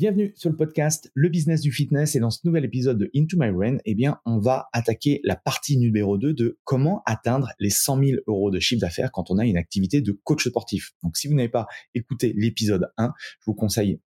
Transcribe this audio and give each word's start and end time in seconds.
Bienvenue 0.00 0.32
sur 0.34 0.48
le 0.48 0.56
podcast 0.56 1.10
Le 1.12 1.28
Business 1.28 1.60
du 1.60 1.72
Fitness 1.72 2.16
et 2.16 2.20
dans 2.20 2.30
ce 2.30 2.38
nouvel 2.44 2.64
épisode 2.64 2.96
de 2.96 3.10
Into 3.14 3.36
My 3.38 3.52
Brain, 3.52 3.76
eh 3.84 3.94
bien, 3.94 4.18
on 4.24 4.38
va 4.38 4.70
attaquer 4.72 5.20
la 5.24 5.36
partie 5.36 5.76
numéro 5.76 6.16
2 6.16 6.32
de 6.32 6.58
comment 6.64 7.02
atteindre 7.04 7.50
les 7.58 7.68
100 7.68 8.02
000 8.02 8.10
euros 8.26 8.50
de 8.50 8.58
chiffre 8.60 8.80
d'affaires 8.80 9.12
quand 9.12 9.30
on 9.30 9.36
a 9.36 9.44
une 9.44 9.58
activité 9.58 10.00
de 10.00 10.18
coach 10.24 10.48
sportif. 10.48 10.92
Donc, 11.02 11.18
si 11.18 11.28
vous 11.28 11.34
n'avez 11.34 11.50
pas 11.50 11.66
écouté 11.94 12.32
l'épisode 12.34 12.90
1, 12.96 13.12
je 13.40 13.44
vous 13.44 13.52
conseille 13.52 14.00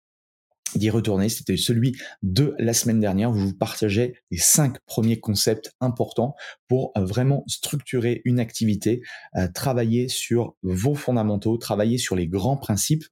d'y 0.74 0.90
retourner. 0.90 1.30
C'était 1.30 1.58
celui 1.58 1.96
de 2.24 2.56
la 2.58 2.74
semaine 2.74 3.00
dernière 3.00 3.30
où 3.30 3.36
je 3.36 3.46
vous 3.46 3.56
partageais 3.56 4.16
les 4.32 4.40
cinq 4.40 4.80
premiers 4.88 5.20
concepts 5.20 5.76
importants 5.80 6.34
pour 6.68 6.92
euh, 6.98 7.06
vraiment 7.06 7.44
structurer 7.46 8.24
une 8.26 8.40
activité, 8.40 9.04
euh, 9.36 9.48
travailler 9.54 10.08
sur 10.08 10.56
vos 10.64 10.96
fondamentaux, 10.96 11.56
travailler 11.58 12.00
sur 12.00 12.16
les 12.16 12.28
grands 12.28 12.58
principes 12.58 13.04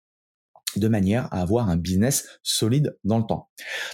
de 0.77 0.87
manière 0.87 1.25
à 1.33 1.41
avoir 1.41 1.69
un 1.69 1.77
business 1.77 2.27
solide 2.43 2.97
dans 3.03 3.17
le 3.17 3.25
temps. 3.25 3.49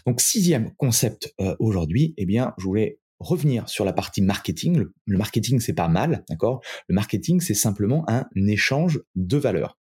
Donc 0.05 0.21
sixième 0.21 0.73
concept 0.75 1.33
euh, 1.39 1.55
aujourd'hui, 1.59 2.13
eh 2.17 2.25
bien, 2.25 2.53
je 2.57 2.63
voulais 2.65 2.99
revenir 3.19 3.67
sur 3.67 3.85
la 3.85 3.93
partie 3.93 4.21
marketing. 4.21 4.85
Le, 5.05 5.17
marketing, 5.17 5.59
c'est 5.59 5.73
pas 5.73 5.87
mal, 5.87 6.23
d'accord? 6.29 6.61
Le 6.87 6.95
marketing, 6.95 7.41
c'est 7.41 7.55
simplement 7.55 8.05
un 8.07 8.27
échange 8.35 9.01
de 9.15 9.37
valeurs 9.37 9.77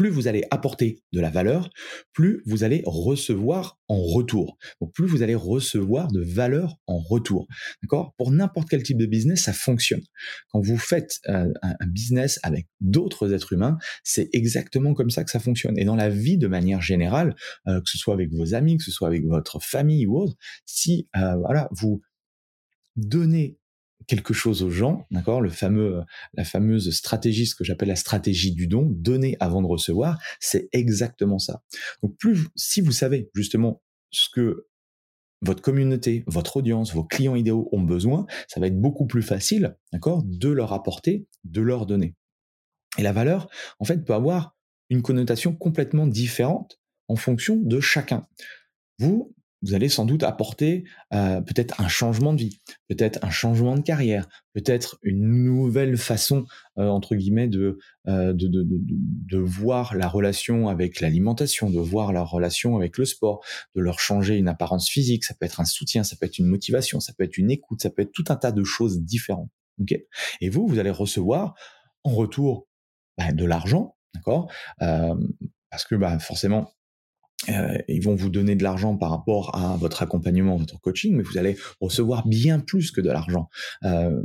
plus 0.00 0.08
vous 0.08 0.28
allez 0.28 0.44
apporter 0.50 1.02
de 1.12 1.20
la 1.20 1.28
valeur, 1.28 1.68
plus 2.14 2.40
vous 2.46 2.64
allez 2.64 2.82
recevoir 2.86 3.78
en 3.86 4.00
retour. 4.00 4.56
Donc 4.80 4.94
plus 4.94 5.06
vous 5.06 5.20
allez 5.20 5.34
recevoir 5.34 6.10
de 6.10 6.22
valeur 6.22 6.78
en 6.86 6.96
retour. 7.00 7.46
D'accord? 7.82 8.14
Pour 8.16 8.30
n'importe 8.30 8.70
quel 8.70 8.82
type 8.82 8.96
de 8.96 9.04
business, 9.04 9.42
ça 9.42 9.52
fonctionne. 9.52 10.00
Quand 10.48 10.60
vous 10.62 10.78
faites 10.78 11.18
euh, 11.28 11.52
un, 11.60 11.74
business 11.86 12.40
avec 12.42 12.66
d'autres 12.80 13.34
êtres 13.34 13.52
humains, 13.52 13.76
c'est 14.02 14.30
exactement 14.32 14.94
comme 14.94 15.10
ça 15.10 15.22
que 15.22 15.30
ça 15.30 15.38
fonctionne. 15.38 15.78
Et 15.78 15.84
dans 15.84 15.96
la 15.96 16.08
vie 16.08 16.38
de 16.38 16.46
manière 16.46 16.80
générale, 16.80 17.36
euh, 17.68 17.82
que 17.82 17.90
ce 17.90 17.98
soit 17.98 18.14
avec 18.14 18.32
vos 18.32 18.54
amis, 18.54 18.78
que 18.78 18.84
ce 18.84 18.92
soit 18.92 19.08
avec 19.08 19.26
votre 19.26 19.60
famille 19.62 20.06
ou 20.06 20.16
autre, 20.16 20.34
si 20.64 21.10
euh, 21.14 21.36
voilà, 21.36 21.68
vous 21.72 22.00
donnez 22.96 23.58
quelque 24.10 24.34
chose 24.34 24.64
aux 24.64 24.70
gens, 24.70 25.06
d'accord 25.12 25.40
Le 25.40 25.50
fameux, 25.50 26.02
la 26.34 26.42
fameuse 26.42 26.90
stratégie, 26.90 27.46
ce 27.46 27.54
que 27.54 27.62
j'appelle 27.62 27.90
la 27.90 27.96
stratégie 27.96 28.52
du 28.52 28.66
don, 28.66 28.88
donner 28.90 29.36
avant 29.38 29.62
de 29.62 29.68
recevoir, 29.68 30.20
c'est 30.40 30.68
exactement 30.72 31.38
ça. 31.38 31.62
Donc 32.02 32.16
plus, 32.18 32.48
si 32.56 32.80
vous 32.80 32.90
savez 32.90 33.30
justement 33.36 33.84
ce 34.10 34.28
que 34.28 34.66
votre 35.42 35.62
communauté, 35.62 36.24
votre 36.26 36.56
audience, 36.56 36.92
vos 36.92 37.04
clients 37.04 37.36
idéaux 37.36 37.68
ont 37.70 37.82
besoin, 37.82 38.26
ça 38.48 38.58
va 38.58 38.66
être 38.66 38.80
beaucoup 38.80 39.06
plus 39.06 39.22
facile, 39.22 39.76
d'accord, 39.92 40.24
de 40.24 40.48
leur 40.48 40.72
apporter, 40.72 41.28
de 41.44 41.60
leur 41.60 41.86
donner. 41.86 42.16
Et 42.98 43.02
la 43.02 43.12
valeur, 43.12 43.48
en 43.78 43.84
fait, 43.84 44.04
peut 44.04 44.14
avoir 44.14 44.56
une 44.88 45.02
connotation 45.02 45.54
complètement 45.54 46.08
différente 46.08 46.80
en 47.06 47.14
fonction 47.14 47.54
de 47.54 47.78
chacun. 47.78 48.26
Vous, 48.98 49.32
vous 49.62 49.74
allez 49.74 49.88
sans 49.88 50.06
doute 50.06 50.22
apporter 50.22 50.84
euh, 51.12 51.40
peut-être 51.40 51.80
un 51.80 51.88
changement 51.88 52.32
de 52.32 52.38
vie, 52.38 52.60
peut-être 52.88 53.22
un 53.22 53.30
changement 53.30 53.76
de 53.76 53.82
carrière, 53.82 54.28
peut-être 54.54 54.98
une 55.02 55.44
nouvelle 55.44 55.96
façon 55.96 56.46
euh, 56.78 56.88
entre 56.88 57.14
guillemets 57.14 57.48
de, 57.48 57.78
euh, 58.08 58.32
de, 58.32 58.48
de, 58.48 58.62
de, 58.62 58.78
de, 58.80 59.38
voir 59.38 59.94
la 59.94 60.08
relation 60.08 60.68
avec 60.68 61.00
l'alimentation, 61.00 61.70
de 61.70 61.78
voir 61.78 62.12
la 62.12 62.22
relation 62.22 62.76
avec 62.76 62.96
le 62.96 63.04
sport, 63.04 63.44
de 63.74 63.80
leur 63.80 64.00
changer 64.00 64.36
une 64.36 64.48
apparence 64.48 64.88
physique. 64.88 65.24
Ça 65.24 65.34
peut 65.34 65.46
être 65.46 65.60
un 65.60 65.66
soutien, 65.66 66.04
ça 66.04 66.16
peut 66.18 66.26
être 66.26 66.38
une 66.38 66.46
motivation, 66.46 67.00
ça 67.00 67.12
peut 67.16 67.24
être 67.24 67.36
une 67.36 67.50
écoute, 67.50 67.82
ça 67.82 67.90
peut 67.90 68.02
être 68.02 68.12
tout 68.12 68.24
un 68.28 68.36
tas 68.36 68.52
de 68.52 68.64
choses 68.64 69.02
différentes. 69.02 69.50
Ok? 69.80 69.94
Et 70.40 70.48
vous, 70.48 70.66
vous 70.66 70.78
allez 70.78 70.90
recevoir 70.90 71.54
en 72.04 72.10
retour 72.10 72.66
bah, 73.18 73.32
de 73.32 73.44
l'argent, 73.44 73.96
d'accord? 74.14 74.50
Parce 74.78 75.84
que 75.84 75.94
bah, 75.94 76.18
forcément 76.18 76.72
euh, 77.48 77.78
ils 77.88 78.02
vont 78.02 78.14
vous 78.14 78.30
donner 78.30 78.54
de 78.54 78.62
l'argent 78.62 78.96
par 78.96 79.10
rapport 79.10 79.54
à 79.56 79.76
votre 79.76 80.02
accompagnement, 80.02 80.56
votre 80.56 80.80
coaching, 80.80 81.16
mais 81.16 81.22
vous 81.22 81.38
allez 81.38 81.56
recevoir 81.80 82.26
bien 82.26 82.60
plus 82.60 82.90
que 82.90 83.00
de 83.00 83.10
l'argent. 83.10 83.48
Euh, 83.84 84.22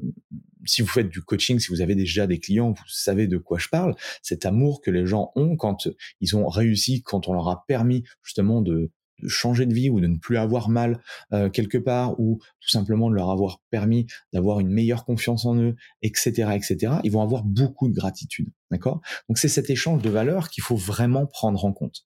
si 0.65 0.81
vous 0.81 0.87
faites 0.87 1.09
du 1.09 1.21
coaching, 1.21 1.59
si 1.59 1.69
vous 1.69 1.81
avez 1.81 1.95
déjà 1.95 2.27
des 2.27 2.39
clients, 2.39 2.71
vous 2.71 2.83
savez 2.87 3.27
de 3.27 3.37
quoi 3.37 3.57
je 3.57 3.69
parle. 3.69 3.95
Cet 4.21 4.45
amour 4.45 4.81
que 4.81 4.91
les 4.91 5.05
gens 5.05 5.31
ont 5.35 5.55
quand 5.55 5.87
ils 6.21 6.35
ont 6.35 6.47
réussi, 6.47 7.03
quand 7.03 7.27
on 7.27 7.33
leur 7.33 7.47
a 7.49 7.65
permis 7.67 8.03
justement 8.23 8.61
de, 8.61 8.91
changer 9.27 9.65
de 9.65 9.73
vie 9.73 9.89
ou 9.89 10.01
de 10.01 10.07
ne 10.07 10.17
plus 10.17 10.37
avoir 10.37 10.69
mal 10.69 11.01
euh, 11.31 11.49
quelque 11.49 11.77
part 11.77 12.19
ou 12.19 12.39
tout 12.59 12.69
simplement 12.69 13.09
de 13.09 13.15
leur 13.15 13.31
avoir 13.31 13.61
permis 13.69 14.07
d'avoir 14.33 14.59
une 14.59 14.69
meilleure 14.69 15.05
confiance 15.05 15.45
en 15.45 15.55
eux, 15.55 15.75
etc., 16.01 16.49
etc. 16.53 16.95
Ils 17.03 17.11
vont 17.11 17.21
avoir 17.21 17.43
beaucoup 17.43 17.87
de 17.87 17.93
gratitude, 17.93 18.49
d'accord? 18.71 19.01
Donc 19.29 19.37
c'est 19.37 19.47
cet 19.47 19.69
échange 19.69 20.01
de 20.01 20.09
valeurs 20.09 20.49
qu'il 20.49 20.63
faut 20.63 20.75
vraiment 20.75 21.25
prendre 21.27 21.63
en 21.63 21.71
compte. 21.71 22.05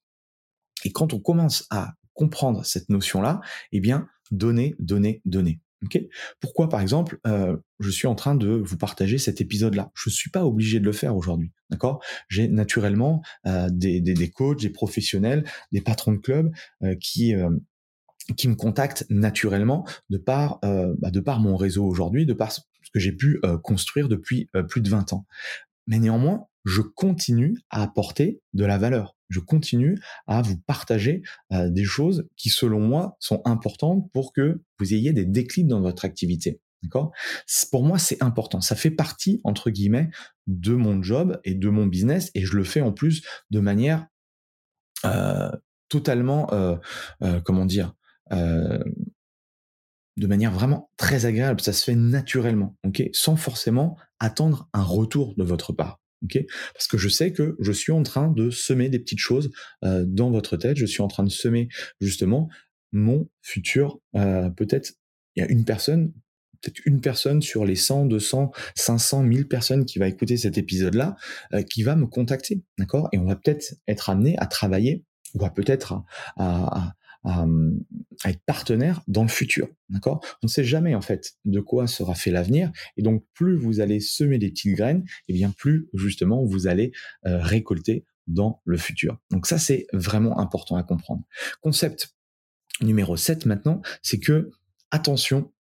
Et 0.85 0.91
quand 0.91 1.13
on 1.13 1.19
commence 1.19 1.66
à 1.69 1.94
comprendre 2.13 2.66
cette 2.66 2.90
notion-là, 2.90 3.41
eh 3.72 3.79
bien, 3.79 4.07
donner, 4.31 4.75
donner, 4.79 5.22
donner. 5.25 5.62
Okay 5.85 6.09
Pourquoi, 6.41 6.67
par 6.67 6.81
exemple, 6.81 7.19
euh, 7.25 7.56
je 7.79 7.90
suis 7.90 8.07
en 8.07 8.16
train 8.16 8.35
de 8.35 8.50
vous 8.50 8.78
partager 8.78 9.18
cet 9.18 9.39
épisode-là? 9.39 9.91
Je 9.95 10.09
ne 10.09 10.13
suis 10.13 10.29
pas 10.29 10.45
obligé 10.45 10.79
de 10.79 10.85
le 10.85 10.91
faire 10.91 11.16
aujourd'hui, 11.16 11.53
d'accord? 11.69 12.03
J'ai 12.28 12.50
naturellement 12.50 13.22
euh, 13.47 13.69
des, 13.72 14.01
des, 14.01 14.13
des, 14.13 14.29
coachs, 14.29 14.59
des 14.59 14.69
professionnels, 14.69 15.45
des 15.72 15.79
patrons 15.79 16.12
de 16.12 16.18
club 16.18 16.51
euh, 16.84 16.95
qui 17.00 17.34
qui 18.38 18.47
me 18.47 18.56
contactent 18.56 19.06
naturellement 19.09 19.88
de 20.12 20.18
par 20.19 20.59
bah, 20.62 21.09
de 21.09 21.19
par 21.19 21.39
mon 21.39 21.56
réseau 21.56 21.84
aujourd'hui, 21.84 22.28
de 22.28 22.34
par 22.34 22.51
ce 22.51 22.59
que 22.94 23.00
j'ai 23.00 23.12
pu 23.12 23.41
construire 23.63 24.07
depuis 24.07 24.51
plus 24.68 24.81
de 24.81 24.89
20 24.89 25.13
ans. 25.13 25.25
Mais 25.88 25.97
néanmoins, 25.97 26.45
je 26.69 26.81
continue 26.81 27.57
à 27.69 27.84
apporter 27.84 28.41
de 28.53 28.66
la 28.66 28.78
valeur 28.78 29.16
je 29.30 29.40
continue 29.40 30.00
à 30.28 30.41
vous 30.41 30.57
partager 30.57 31.22
euh, 31.53 31.69
des 31.69 31.85
choses 31.85 32.28
qui, 32.35 32.50
selon 32.50 32.80
moi, 32.80 33.16
sont 33.19 33.41
importantes 33.46 34.12
pour 34.12 34.34
que 34.34 34.62
vous 34.80 34.94
ayez 34.94 35.13
des 35.13 35.25
déclics 35.25 35.68
dans 35.68 35.81
votre 35.81 36.06
activité. 36.06 36.59
D'accord? 36.84 37.12
Pour 37.72 37.84
moi, 37.84 38.00
c'est 38.00 38.22
important. 38.24 38.62
Ça 38.62 38.75
fait 38.75 38.91
partie, 38.91 39.41
entre 39.44 39.69
guillemets, 39.69 40.09
de 40.47 40.74
mon 40.74 41.02
job 41.03 41.40
et 41.44 41.53
de 41.53 41.69
mon 41.69 41.85
business, 41.85 42.31
et 42.34 42.46
je 42.46 42.56
le 42.56 42.63
fais 42.63 42.81
en 42.81 42.91
plus 42.91 43.22
de 43.51 43.59
manière 43.59 44.07
euh, 45.06 45.51
totalement, 45.90 46.51
euh, 46.53 46.78
euh 47.22 47.41
comment 47.41 47.66
dire, 47.66 47.94
euh, 48.31 48.83
de 50.18 50.27
manière 50.27 50.51
vraiment 50.51 50.89
très 50.98 51.25
agréable. 51.25 51.62
Ça 51.62 51.74
se 51.74 51.83
fait 51.83 51.95
naturellement, 51.95 52.77
ok, 52.86 53.04
sans 53.13 53.36
forcément 53.36 53.98
attendre 54.19 54.69
un 54.74 54.83
retour 54.83 55.36
de 55.36 55.44
votre 55.44 55.74
part. 55.74 56.00
Okay 56.24 56.48
Parce 56.74 56.88
que 56.88 56.98
je 56.98 57.10
sais 57.10 57.31
que 57.31 57.56
je 57.60 57.71
suis 57.71 57.92
en 57.92 58.04
train 58.04 58.30
de 58.30 58.50
semer 58.50 58.89
des 58.89 59.00
petites 59.00 59.19
choses 59.19 59.51
euh, 59.83 60.04
dans 60.06 60.31
votre 60.31 60.57
tête. 60.57 60.77
Je 60.77 60.86
suis 60.86 61.01
en 61.01 61.07
train 61.07 61.24
de 61.24 61.30
semer 61.30 61.69
justement 62.01 62.50
mon 62.92 63.30
futur. 63.42 64.00
Euh, 64.16 64.50
peut-être 64.50 64.94
il 65.36 65.42
y 65.42 65.45
a 65.45 65.50
une 65.50 65.63
personne, 65.63 66.12
peut-être 66.62 66.81
une 66.86 67.01
personne 67.01 67.42
sur 67.42 67.66
les 67.66 67.75
100, 67.75 68.07
200, 68.07 68.51
500, 68.75 69.24
1000 69.24 69.48
personnes 69.48 69.86
qui 69.86 70.00
va 70.00 70.07
écouter 70.07 70.38
cet 70.38 70.57
épisode-là, 70.57 71.16
euh, 71.54 71.62
qui 71.62 71.83
va 71.83 71.95
me 71.95 72.07
contacter, 72.07 72.62
d'accord? 72.77 73.10
Et 73.13 73.18
on 73.18 73.25
va 73.25 73.36
peut-être 73.36 73.75
être 73.88 74.10
amené 74.10 74.38
à 74.39 74.48
travailler 74.48 75.06
ou 75.36 75.45
à 75.45 75.51
peut-être 75.51 75.94
à, 75.94 76.04
à, 76.38 76.94
à, 77.24 77.45
être 78.25 78.42
partenaire 78.45 79.01
dans 79.07 79.24
le 79.24 79.30
futur. 79.30 79.68
D'accord? 79.89 80.24
On 80.42 80.48
ne 80.48 80.50
sait 80.50 80.63
jamais 80.63 80.95
en 80.95 81.01
fait 81.01 81.33
de 81.45 81.60
quoi 81.60 81.88
sera 81.88 82.16
fait 82.16 82.31
l'avenir, 82.31 82.71
et 82.98 83.01
donc 83.01 83.25
plus 83.33 83.57
vous 83.57 83.80
allez 83.80 84.00
semer 84.00 84.38
des 84.38 84.50
petites 84.50 84.75
graines, 84.75 85.04
et 85.27 85.30
eh 85.30 85.33
bien 85.33 85.51
plus 85.51 85.89
justement 85.94 86.44
vous 86.44 86.68
allez 86.68 86.92
euh, 87.25 87.42
récolter 87.42 88.06
dans 88.27 88.62
le 88.66 88.77
futur. 88.77 89.19
Donc 89.31 89.48
ça 89.48 89.57
c'est 89.57 89.88
vraiment 89.94 90.39
important 90.39 90.75
à 90.75 90.83
comprendre. 90.83 91.24
Concept 91.62 92.16
numéro 92.81 93.18
7 93.18 93.45
maintenant, 93.45 93.81
c'est 94.01 94.19
que 94.19 94.51
attention 94.92 95.51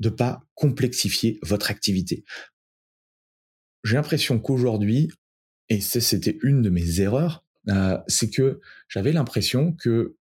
de 0.00 0.08
pas 0.08 0.42
complexifier 0.54 1.38
votre 1.42 1.70
activité. 1.70 2.24
J'ai 3.84 3.96
l'impression 3.96 4.40
qu'aujourd'hui, 4.40 5.10
et 5.68 5.80
c'était 5.80 6.38
une 6.42 6.62
de 6.62 6.70
mes 6.70 7.00
erreurs, 7.00 7.44
euh, 7.68 7.98
c'est 8.08 8.30
que 8.30 8.60
j'avais 8.88 9.12
l'impression 9.12 9.72
que 9.72 10.16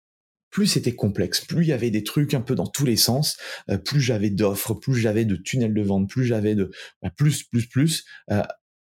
plus 0.51 0.67
c'était 0.67 0.95
complexe, 0.95 1.45
plus 1.45 1.65
il 1.65 1.69
y 1.69 1.73
avait 1.73 1.91
des 1.91 2.05
trucs 2.05 2.35
un 2.35 2.41
peu 2.41 2.55
dans 2.55 2.67
tous 2.67 2.87
les 2.87 2.97
sens, 2.97 3.37
euh, 3.71 3.79
plus 3.79 4.01
j'avais 4.01 4.31
d'offres, 4.31 4.75
plus 4.75 4.97
j'avais 4.97 5.25
de 5.25 5.37
tunnels 5.37 5.75
de 5.75 5.83
vente, 5.83 6.09
plus 6.09 6.25
j'avais 6.25 6.55
de 6.55 6.71
bah, 7.03 7.11
plus 7.17 7.45
plus 7.45 7.67
plus, 7.67 8.05
euh, 8.31 8.43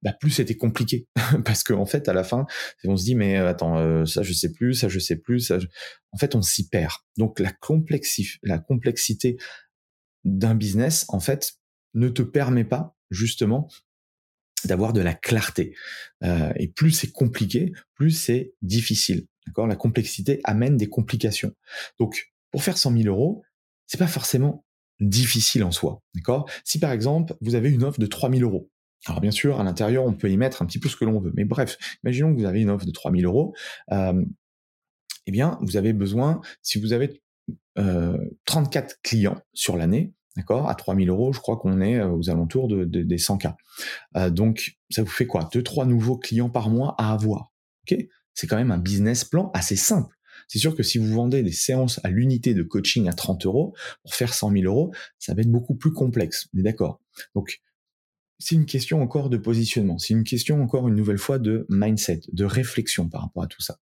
bah, 0.01 0.13
plus 0.13 0.31
c'était 0.31 0.57
compliqué 0.57 1.07
parce 1.45 1.63
qu'en 1.63 1.79
en 1.79 1.85
fait 1.85 2.09
à 2.09 2.13
la 2.13 2.23
fin 2.23 2.45
on 2.83 2.97
se 2.97 3.05
dit 3.05 3.15
mais 3.15 3.37
attends 3.37 4.05
ça 4.05 4.23
je 4.23 4.33
sais 4.33 4.51
plus, 4.51 4.73
ça 4.75 4.89
je 4.89 4.99
sais 4.99 5.17
plus, 5.17 5.39
ça 5.39 5.59
en 6.11 6.17
fait 6.17 6.35
on 6.35 6.41
s'y 6.41 6.67
perd. 6.69 6.93
Donc 7.17 7.39
la 7.39 7.53
la 8.43 8.59
complexité 8.59 9.37
d'un 10.23 10.55
business 10.55 11.05
en 11.09 11.19
fait 11.19 11.53
ne 11.93 12.09
te 12.09 12.21
permet 12.21 12.65
pas 12.65 12.95
justement 13.09 13.69
d'avoir 14.65 14.93
de 14.93 15.01
la 15.01 15.13
clarté. 15.13 15.75
Euh, 16.23 16.51
et 16.57 16.67
plus 16.67 16.91
c'est 16.91 17.11
compliqué, 17.11 17.71
plus 17.95 18.11
c'est 18.11 18.53
difficile. 18.61 19.27
La 19.57 19.75
complexité 19.75 20.41
amène 20.43 20.77
des 20.77 20.89
complications. 20.89 21.53
Donc, 21.99 22.33
pour 22.51 22.63
faire 22.63 22.77
100 22.77 22.97
000 22.97 23.07
euros, 23.07 23.43
c'est 23.87 23.97
pas 23.97 24.07
forcément 24.07 24.65
difficile 24.99 25.63
en 25.63 25.71
soi. 25.71 26.01
D'accord? 26.13 26.49
Si 26.63 26.79
par 26.79 26.91
exemple, 26.91 27.35
vous 27.41 27.55
avez 27.55 27.69
une 27.69 27.83
offre 27.83 27.99
de 27.99 28.05
3 28.05 28.31
000 28.31 28.41
euros, 28.41 28.69
alors 29.05 29.21
bien 29.21 29.31
sûr, 29.31 29.59
à 29.59 29.63
l'intérieur, 29.63 30.03
on 30.03 30.13
peut 30.13 30.29
y 30.29 30.37
mettre 30.37 30.61
un 30.61 30.65
petit 30.65 30.79
peu 30.79 30.89
ce 30.89 30.95
que 30.95 31.05
l'on 31.05 31.19
veut. 31.19 31.31
Mais 31.35 31.45
bref, 31.45 31.77
imaginons 32.03 32.33
que 32.33 32.39
vous 32.39 32.45
avez 32.45 32.61
une 32.61 32.69
offre 32.69 32.85
de 32.85 32.91
3 32.91 33.11
000 33.11 33.23
euros. 33.23 33.53
Euh, 33.91 34.25
eh 35.27 35.31
bien, 35.31 35.57
vous 35.61 35.77
avez 35.77 35.93
besoin, 35.93 36.41
si 36.61 36.79
vous 36.79 36.93
avez 36.93 37.21
euh, 37.77 38.17
34 38.45 38.99
clients 39.03 39.39
sur 39.53 39.77
l'année, 39.77 40.13
D'accord? 40.35 40.69
À 40.69 40.75
3000 40.75 41.09
euros, 41.09 41.31
je 41.31 41.39
crois 41.39 41.57
qu'on 41.57 41.79
est 41.79 41.97
euh, 41.97 42.09
aux 42.09 42.29
alentours 42.29 42.67
de, 42.67 42.83
des 42.83 43.17
100 43.17 43.37
k. 43.37 43.47
Euh, 44.17 44.29
donc, 44.29 44.77
ça 44.89 45.01
vous 45.01 45.09
fait 45.09 45.25
quoi? 45.25 45.49
Deux, 45.53 45.63
trois 45.63 45.85
nouveaux 45.85 46.17
clients 46.17 46.49
par 46.49 46.69
mois 46.69 46.95
à 46.97 47.13
avoir. 47.13 47.53
Ok? 47.83 47.97
C'est 48.35 48.45
quand 48.45 48.57
même 48.57 48.71
un 48.71 48.77
business 48.77 49.25
plan 49.25 49.49
assez 49.53 49.75
simple. 49.75 50.15
C'est 50.47 50.59
sûr 50.59 50.75
que 50.75 50.83
si 50.83 50.99
vous 50.99 51.11
vendez 51.11 51.41
des 51.41 51.51
séances 51.51 51.99
à 52.03 52.09
l'unité 52.09 52.53
de 52.53 52.61
coaching 52.61 53.07
à 53.07 53.13
30 53.13 53.45
euros, 53.45 53.73
pour 54.03 54.13
faire 54.13 54.33
100 54.33 54.51
000 54.51 54.65
euros, 54.65 54.93
ça 55.17 55.33
va 55.33 55.41
être 55.41 55.51
beaucoup 55.51 55.75
plus 55.75 55.91
complexe. 55.91 56.47
On 56.53 56.59
est 56.59 56.63
d'accord? 56.63 57.01
Donc, 57.33 57.61
c'est 58.37 58.55
une 58.55 58.65
question 58.65 59.01
encore 59.01 59.29
de 59.29 59.37
positionnement. 59.37 59.97
C'est 59.97 60.13
une 60.13 60.25
question 60.25 60.61
encore 60.61 60.87
une 60.87 60.95
nouvelle 60.95 61.17
fois 61.17 61.39
de 61.39 61.65
mindset, 61.69 62.21
de 62.31 62.45
réflexion 62.45 63.09
par 63.09 63.21
rapport 63.21 63.43
à 63.43 63.47
tout 63.47 63.61
ça. 63.61 63.79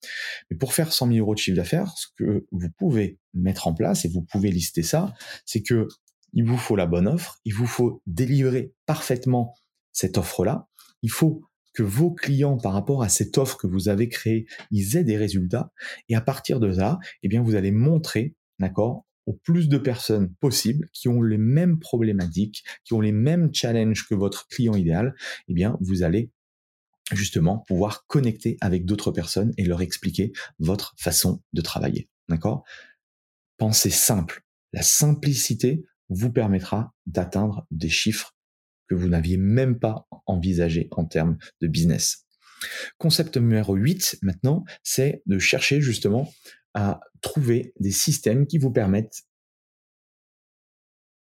Mais 0.51 0.57
pour 0.57 0.73
faire 0.73 0.93
100 0.93 1.09
000 1.09 1.19
euros 1.19 1.35
de 1.35 1.41
chiffre 1.41 1.57
d'affaires, 1.57 1.93
ce 1.97 2.07
que 2.17 2.47
vous 2.53 2.71
pouvez 2.79 3.19
mettre 3.35 3.67
en 3.67 3.75
place, 3.75 4.05
et 4.05 4.09
vous 4.09 4.23
pouvez 4.23 4.51
lister 4.51 4.83
ça, 4.83 5.13
c'est 5.45 5.63
que 5.63 5.89
il 6.33 6.45
vous 6.45 6.59
faut 6.59 6.77
la 6.77 6.87
bonne 6.87 7.09
offre, 7.09 7.41
il 7.45 7.55
vous 7.55 7.67
faut 7.67 8.03
délivrer 8.07 8.73
parfaitement 8.85 9.55
cette 9.93 10.19
offre-là, 10.19 10.69
il 11.03 11.11
faut 11.11 11.43
que 11.77 11.83
vos 11.83 12.11
clients, 12.11 12.57
par 12.57 12.73
rapport 12.73 13.03
à 13.03 13.11
cette 13.11 13.37
offre 13.37 13.59
que 13.59 13.67
vous 13.67 13.91
avez 13.91 14.09
créée, 14.09 14.47
ils 14.71 14.97
aient 14.97 15.05
des 15.05 15.19
résultats, 15.19 15.73
et 16.09 16.17
à 16.17 16.23
partir 16.23 16.59
de 16.59 16.69
là, 16.69 16.99
eh 17.23 17.29
bien, 17.29 17.43
vous 17.43 17.55
allez 17.55 17.71
montrer, 17.71 18.35
d'accord, 18.59 19.05
au 19.27 19.35
plus 19.35 19.69
de 19.69 19.77
personnes 19.77 20.33
possibles 20.41 20.89
qui 20.95 21.09
ont 21.09 21.21
les 21.21 21.37
mêmes 21.37 21.79
problématiques, 21.79 22.65
qui 22.85 22.95
ont 22.95 23.03
les 23.03 23.13
mêmes 23.13 23.53
challenges 23.53 24.09
que 24.09 24.15
votre 24.15 24.49
client 24.49 24.75
idéal, 24.75 25.15
eh 25.49 25.53
bien, 25.53 25.77
vous 25.81 26.03
allez 26.03 26.31
justement 27.13 27.59
pouvoir 27.59 28.07
connecter 28.07 28.57
avec 28.63 28.87
d'autres 28.87 29.11
personnes 29.11 29.53
et 29.59 29.65
leur 29.67 29.83
expliquer 29.83 30.33
votre 30.59 30.95
façon 30.97 31.43
de 31.53 31.61
travailler. 31.61 32.09
D'accord? 32.31 32.65
Pensez 33.59 33.91
simple. 33.91 34.45
La 34.73 34.83
simplicité 34.83 35.85
vous 36.09 36.33
permettra 36.33 36.95
d'atteindre 37.05 37.67
des 37.71 37.91
chiffres 37.91 38.36
que 38.89 38.95
vous 38.95 39.09
n'aviez 39.09 39.37
même 39.37 39.79
pas 39.79 40.07
envisagés 40.27 40.89
en 40.93 41.05
termes 41.05 41.39
de 41.61 41.67
business. 41.67 42.27
Concept 42.99 43.37
numéro 43.37 43.75
8 43.75 44.19
maintenant, 44.23 44.65
c'est 44.83 45.23
de 45.27 45.39
chercher 45.39 45.81
justement 45.81 46.33
à 46.75 47.01
trouver 47.21 47.73
des 47.81 47.91
systèmes 47.91 48.47
qui 48.47 48.59
vous 48.59 48.71
permettent 48.71 49.25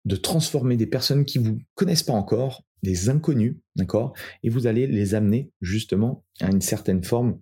de 0.05 0.15
transformer 0.15 0.77
des 0.77 0.87
personnes 0.87 1.25
qui 1.25 1.37
vous 1.37 1.59
connaissent 1.75 2.03
pas 2.03 2.13
encore, 2.13 2.65
des 2.83 3.09
inconnus, 3.09 3.57
d'accord, 3.75 4.15
et 4.43 4.49
vous 4.49 4.65
allez 4.65 4.87
les 4.87 5.13
amener 5.13 5.51
justement 5.61 6.25
à 6.39 6.49
une 6.49 6.61
certaine 6.61 7.03
forme, 7.03 7.39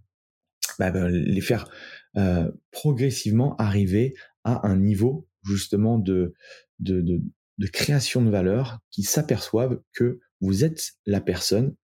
bah, 0.77 0.91
bah, 0.91 1.09
les 1.09 1.41
faire 1.41 1.69
euh, 2.17 2.51
progressivement 2.71 3.55
arriver 3.57 4.13
à 4.43 4.67
un 4.67 4.77
niveau 4.77 5.27
justement 5.43 5.97
de, 5.97 6.33
de, 6.79 7.21
de 7.59 7.67
création 7.67 8.23
de 8.23 8.31
valeur 8.31 8.79
qui 8.89 9.03
s'aperçoivent 9.03 9.79
que 9.93 10.19
vous 10.41 10.63
êtes 10.63 10.93
la 11.05 11.21
personne 11.21 11.75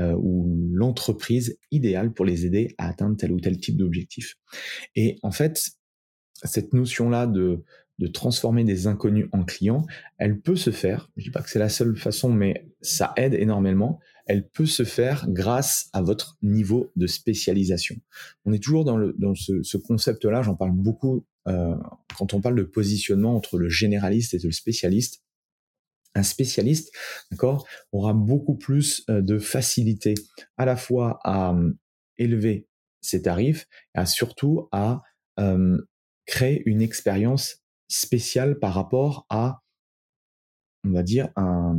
euh, 0.00 0.14
ou 0.14 0.70
l'entreprise 0.72 1.58
idéale 1.70 2.12
pour 2.12 2.24
les 2.24 2.46
aider 2.46 2.74
à 2.78 2.88
atteindre 2.88 3.16
tel 3.16 3.32
ou 3.32 3.40
tel 3.40 3.58
type 3.58 3.76
d'objectif. 3.76 4.36
Et 4.96 5.18
en 5.22 5.30
fait, 5.30 5.70
cette 6.44 6.72
notion-là 6.72 7.26
de, 7.26 7.62
de 7.98 8.06
transformer 8.06 8.64
des 8.64 8.86
inconnus 8.86 9.28
en 9.32 9.44
clients, 9.44 9.84
elle 10.16 10.40
peut 10.40 10.56
se 10.56 10.70
faire, 10.70 11.10
je 11.16 11.24
dis 11.24 11.30
pas 11.30 11.42
que 11.42 11.50
c'est 11.50 11.58
la 11.58 11.68
seule 11.68 11.96
façon, 11.96 12.32
mais 12.32 12.66
ça 12.80 13.12
aide 13.16 13.34
énormément, 13.34 13.98
elle 14.26 14.48
peut 14.48 14.66
se 14.66 14.84
faire 14.84 15.26
grâce 15.28 15.88
à 15.92 16.00
votre 16.00 16.38
niveau 16.42 16.90
de 16.96 17.06
spécialisation. 17.06 17.96
On 18.44 18.52
est 18.52 18.62
toujours 18.62 18.84
dans, 18.84 18.96
le, 18.96 19.14
dans 19.18 19.34
ce, 19.34 19.62
ce 19.62 19.76
concept-là, 19.76 20.42
j'en 20.42 20.54
parle 20.54 20.72
beaucoup 20.72 21.26
euh, 21.48 21.76
quand 22.16 22.34
on 22.34 22.40
parle 22.40 22.56
de 22.56 22.62
positionnement 22.62 23.34
entre 23.36 23.58
le 23.58 23.68
généraliste 23.68 24.34
et 24.34 24.38
le 24.38 24.52
spécialiste. 24.52 25.22
Un 26.14 26.22
spécialiste, 26.22 26.92
d'accord, 27.30 27.66
aura 27.92 28.12
beaucoup 28.12 28.56
plus 28.56 29.04
euh, 29.10 29.20
de 29.20 29.38
facilité 29.38 30.14
à 30.56 30.64
la 30.64 30.76
fois 30.76 31.20
à 31.22 31.54
euh, 31.54 31.72
élever 32.16 32.68
ses 33.00 33.22
tarifs 33.22 33.66
et 33.94 34.00
à 34.00 34.06
surtout 34.06 34.68
à 34.72 35.02
créer 36.26 36.64
une 36.66 36.82
expérience 36.82 37.62
spéciale 37.86 38.58
par 38.58 38.74
rapport 38.74 39.24
à, 39.30 39.62
on 40.84 40.90
va 40.90 41.04
dire, 41.04 41.28
un, 41.36 41.78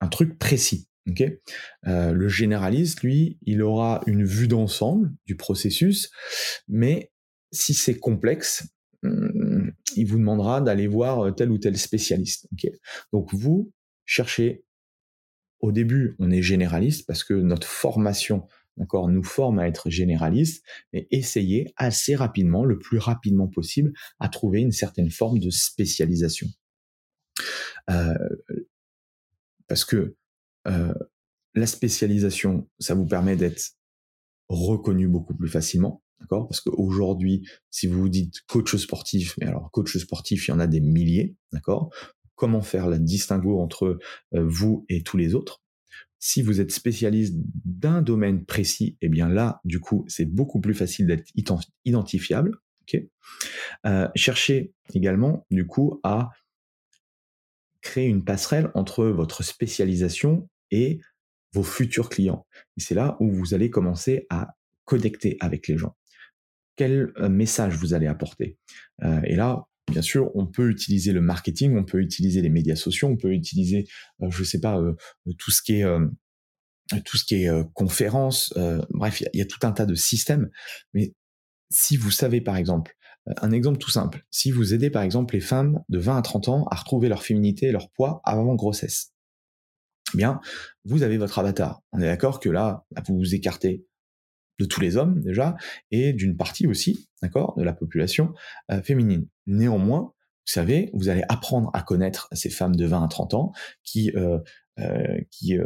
un 0.00 0.08
truc 0.08 0.38
précis. 0.38 0.88
Okay 1.08 1.40
euh, 1.86 2.12
le 2.12 2.28
généraliste, 2.28 3.02
lui, 3.02 3.38
il 3.42 3.62
aura 3.62 4.00
une 4.06 4.24
vue 4.24 4.48
d'ensemble 4.48 5.12
du 5.24 5.36
processus, 5.36 6.10
mais 6.66 7.12
si 7.52 7.74
c'est 7.74 7.98
complexe, 7.98 8.66
hmm, 9.02 9.70
il 9.96 10.06
vous 10.06 10.18
demandera 10.18 10.60
d'aller 10.60 10.86
voir 10.86 11.34
tel 11.34 11.50
ou 11.50 11.58
tel 11.58 11.76
spécialiste. 11.78 12.48
Donc 13.12 13.32
vous 13.34 13.72
cherchez, 14.04 14.64
au 15.60 15.72
début, 15.72 16.16
on 16.18 16.30
est 16.30 16.42
généraliste 16.42 17.06
parce 17.06 17.24
que 17.24 17.34
notre 17.34 17.66
formation, 17.66 18.46
d'accord, 18.76 19.08
nous 19.08 19.22
forme 19.22 19.58
à 19.58 19.66
être 19.66 19.90
généraliste, 19.90 20.64
mais 20.92 21.06
essayez 21.10 21.72
assez 21.76 22.14
rapidement, 22.14 22.64
le 22.64 22.78
plus 22.78 22.98
rapidement 22.98 23.48
possible, 23.48 23.92
à 24.20 24.28
trouver 24.28 24.60
une 24.60 24.72
certaine 24.72 25.10
forme 25.10 25.38
de 25.38 25.50
spécialisation. 25.50 26.48
Euh, 27.90 28.14
parce 29.68 29.84
que 29.84 30.16
euh, 30.66 30.94
la 31.54 31.66
spécialisation, 31.66 32.68
ça 32.78 32.94
vous 32.94 33.06
permet 33.06 33.36
d'être 33.36 33.76
reconnu 34.48 35.08
beaucoup 35.08 35.34
plus 35.34 35.48
facilement, 35.48 36.02
d'accord? 36.20 36.48
Parce 36.48 36.60
qu'aujourd'hui, 36.60 37.46
si 37.70 37.86
vous 37.86 38.00
vous 38.00 38.08
dites 38.08 38.40
coach 38.46 38.74
sportif, 38.76 39.36
mais 39.38 39.46
alors 39.46 39.70
coach 39.70 39.96
sportif, 39.96 40.48
il 40.48 40.50
y 40.50 40.54
en 40.54 40.60
a 40.60 40.66
des 40.66 40.80
milliers, 40.80 41.34
d'accord? 41.52 41.90
Comment 42.34 42.62
faire 42.62 42.88
la 42.88 42.98
distinguo 42.98 43.60
entre 43.60 43.98
euh, 44.34 44.46
vous 44.46 44.84
et 44.88 45.02
tous 45.02 45.16
les 45.16 45.34
autres? 45.34 45.62
Si 46.18 46.42
vous 46.42 46.60
êtes 46.60 46.72
spécialiste 46.72 47.34
d'un 47.64 48.02
domaine 48.02 48.44
précis, 48.44 48.96
eh 49.00 49.08
bien 49.08 49.28
là, 49.28 49.60
du 49.64 49.80
coup, 49.80 50.04
c'est 50.08 50.24
beaucoup 50.24 50.60
plus 50.60 50.74
facile 50.74 51.06
d'être 51.06 51.30
identifiable. 51.84 52.58
ok? 52.82 53.02
Euh, 53.86 54.08
cherchez 54.14 54.72
également, 54.94 55.46
du 55.50 55.66
coup, 55.66 56.00
à 56.02 56.30
créer 57.80 58.06
une 58.06 58.24
passerelle 58.24 58.70
entre 58.74 59.04
votre 59.04 59.44
spécialisation 59.44 60.48
et 60.70 61.00
vos 61.52 61.62
futurs 61.62 62.08
clients. 62.08 62.46
C'est 62.76 62.94
là 62.94 63.16
où 63.20 63.30
vous 63.30 63.54
allez 63.54 63.70
commencer 63.70 64.26
à 64.28 64.56
connecter 64.84 65.36
avec 65.40 65.68
les 65.68 65.78
gens. 65.78 65.96
Quel 66.76 67.12
euh, 67.18 67.28
message 67.28 67.74
vous 67.76 67.94
allez 67.94 68.06
apporter 68.06 68.58
euh, 69.02 69.20
Et 69.24 69.34
là, 69.36 69.64
bien 69.90 70.02
sûr, 70.02 70.30
on 70.34 70.46
peut 70.46 70.70
utiliser 70.70 71.12
le 71.12 71.20
marketing, 71.20 71.76
on 71.76 71.84
peut 71.84 72.00
utiliser 72.00 72.42
les 72.42 72.50
médias 72.50 72.76
sociaux, 72.76 73.08
on 73.08 73.16
peut 73.16 73.32
utiliser, 73.32 73.86
euh, 74.22 74.30
je 74.30 74.44
sais 74.44 74.60
pas, 74.60 74.80
tout 75.38 75.50
ce 75.50 75.62
qui 75.62 75.82
est 77.34 77.72
conférence. 77.72 78.52
bref, 78.90 79.20
il 79.20 79.38
y, 79.38 79.42
a 79.42 79.46
tout 79.46 79.64
un 79.66 79.72
tas 79.72 79.86
de 79.86 79.94
systèmes. 79.94 80.50
Mais 80.92 81.14
si 81.70 81.96
vous 81.96 82.10
savez, 82.10 82.40
par 82.40 82.56
exemple, 82.56 82.94
un 83.42 83.50
exemple 83.50 83.78
tout 83.78 83.90
simple, 83.90 84.24
si 84.30 84.50
vous 84.52 84.72
aidez 84.72 84.88
par 84.88 85.02
exemple 85.02 85.34
les 85.34 85.40
femmes 85.40 85.80
de 85.88 85.98
20 85.98 86.16
à 86.16 86.22
30 86.22 86.48
ans 86.48 86.66
à 86.70 86.76
retrouver 86.76 87.08
leur 87.08 87.24
féminité 87.24 87.66
et 87.66 87.72
leur 87.72 87.90
poids 87.90 88.20
avant 88.24 88.54
grossesse, 88.54 89.14
eh 90.14 90.18
bien, 90.18 90.40
vous 90.84 91.02
avez 91.02 91.16
votre 91.16 91.38
avatar. 91.38 91.82
On 91.92 92.00
est 92.00 92.06
d'accord 92.06 92.38
que 92.38 92.48
là, 92.48 92.84
vous 93.08 93.16
vous 93.16 93.34
écartez 93.34 93.84
de 94.58 94.64
tous 94.64 94.80
les 94.80 94.96
hommes 94.96 95.20
déjà, 95.20 95.56
et 95.90 96.12
d'une 96.12 96.36
partie 96.36 96.66
aussi, 96.66 97.08
d'accord, 97.22 97.54
de 97.56 97.62
la 97.62 97.72
population 97.72 98.32
euh, 98.70 98.82
féminine. 98.82 99.26
Néanmoins, 99.46 100.12
vous 100.46 100.52
savez, 100.52 100.90
vous 100.94 101.08
allez 101.08 101.24
apprendre 101.28 101.70
à 101.74 101.82
connaître 101.82 102.28
ces 102.32 102.50
femmes 102.50 102.76
de 102.76 102.86
20 102.86 103.04
à 103.04 103.08
30 103.08 103.34
ans 103.34 103.52
qui 103.82 104.12
euh, 104.14 104.38
euh, 104.78 105.18
qui 105.30 105.58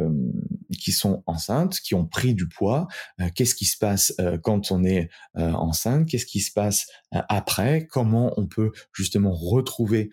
qui 0.79 0.91
sont 0.93 1.21
enceintes, 1.27 1.79
qui 1.81 1.95
ont 1.95 2.07
pris 2.07 2.33
du 2.33 2.47
poids. 2.47 2.87
Qu'est-ce 3.35 3.55
qui 3.55 3.65
se 3.65 3.77
passe 3.77 4.15
quand 4.41 4.71
on 4.71 4.85
est 4.85 5.09
enceinte? 5.35 6.07
Qu'est-ce 6.07 6.25
qui 6.25 6.39
se 6.39 6.51
passe 6.51 6.87
après? 7.11 7.87
Comment 7.87 8.33
on 8.37 8.47
peut 8.47 8.71
justement 8.93 9.33
retrouver 9.33 10.11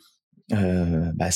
euh, 0.52 1.12
bah, 1.14 1.28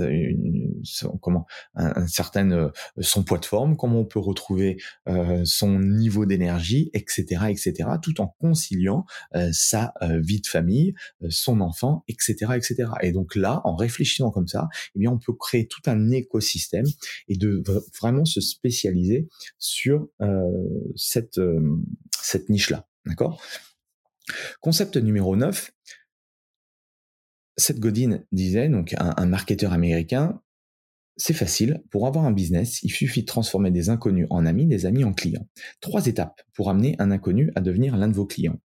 une, 0.00 0.82
comment 1.20 1.46
euh, 1.78 2.70
son 3.00 3.22
poids 3.22 3.38
de 3.38 3.44
forme, 3.44 3.76
comment 3.76 4.00
on 4.00 4.04
peut 4.04 4.18
retrouver 4.18 4.76
euh, 5.08 5.42
son 5.44 5.78
niveau 5.78 6.26
d'énergie, 6.26 6.90
etc., 6.92 7.46
etc., 7.48 7.88
tout 8.02 8.20
en 8.20 8.28
conciliant 8.38 9.06
euh, 9.34 9.48
sa 9.52 9.94
vie 10.00 10.40
de 10.40 10.46
famille, 10.46 10.94
son 11.28 11.60
enfant, 11.60 12.04
etc., 12.08 12.52
etc. 12.56 12.90
Et 13.02 13.12
donc 13.12 13.34
là, 13.36 13.60
en 13.64 13.74
réfléchissant 13.74 14.30
comme 14.30 14.48
ça, 14.48 14.68
eh 14.94 14.98
bien, 14.98 15.10
on 15.10 15.18
peut 15.18 15.32
créer 15.32 15.66
tout 15.66 15.82
un 15.86 16.10
écosystème 16.10 16.86
et 17.28 17.36
de 17.36 17.62
vraiment 18.00 18.24
se 18.24 18.40
spécialiser 18.40 19.28
sur 19.58 20.08
cette 20.96 21.40
cette 22.20 22.48
niche 22.48 22.70
là, 22.70 22.86
d'accord? 23.06 23.42
Concept 24.60 24.96
numéro 24.96 25.36
9, 25.36 25.72
Seth 27.56 27.80
Godin 27.80 28.20
disait, 28.32 28.68
donc 28.68 28.94
un, 28.98 29.26
marketeur 29.26 29.72
américain, 29.72 30.40
c'est 31.16 31.34
facile, 31.34 31.82
pour 31.90 32.06
avoir 32.06 32.24
un 32.24 32.32
business, 32.32 32.82
il 32.82 32.90
suffit 32.90 33.22
de 33.22 33.26
transformer 33.26 33.70
des 33.70 33.90
inconnus 33.90 34.26
en 34.30 34.46
amis, 34.46 34.66
des 34.66 34.86
amis 34.86 35.04
en 35.04 35.12
clients. 35.12 35.46
Trois 35.80 36.06
étapes 36.06 36.40
pour 36.54 36.70
amener 36.70 36.96
un 36.98 37.10
inconnu 37.10 37.52
à 37.54 37.60
devenir 37.60 37.96
l'un 37.96 38.08
de 38.08 38.14
vos 38.14 38.26
clients. 38.26 38.58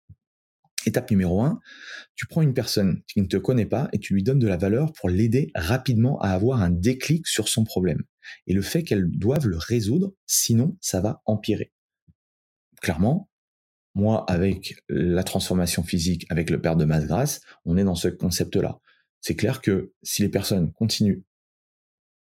Étape 0.86 1.10
numéro 1.10 1.42
un, 1.42 1.60
tu 2.14 2.28
prends 2.28 2.44
une 2.44 2.54
personne 2.54 3.02
qui 3.08 3.20
ne 3.20 3.26
te 3.26 3.38
connaît 3.38 3.66
pas 3.66 3.90
et 3.92 3.98
tu 3.98 4.14
lui 4.14 4.22
donnes 4.22 4.40
de 4.40 4.48
la 4.48 4.58
valeur 4.58 4.94
pour 4.94 5.10
l'aider 5.10 5.52
rapidement 5.56 6.20
à 6.22 6.30
avoir 6.30 6.62
un 6.62 6.70
déclic 6.70 7.26
sur 7.26 7.48
son 7.48 7.64
problème. 7.64 8.04
Et 8.46 8.54
le 8.54 8.62
fait 8.62 8.84
qu'elle 8.84 9.10
doive 9.10 9.48
le 9.48 9.58
résoudre, 9.58 10.14
sinon 10.28 10.78
ça 10.82 11.02
va 11.02 11.24
empirer. 11.26 11.72
Clairement, 12.82 13.30
moi, 13.96 14.30
avec 14.30 14.76
la 14.90 15.24
transformation 15.24 15.82
physique, 15.84 16.26
avec 16.30 16.50
le 16.50 16.62
père 16.62 16.76
de 16.76 16.86
masse 16.86 17.08
grasse, 17.08 17.42
on 17.64 17.78
est 17.78 17.84
dans 17.84 17.96
ce 17.96 18.10
concept-là. 18.10 18.80
C'est 19.22 19.36
clair 19.36 19.62
que 19.62 19.94
si 20.04 20.22
les 20.22 20.30
personnes 20.30 20.72
continuent 20.74 21.24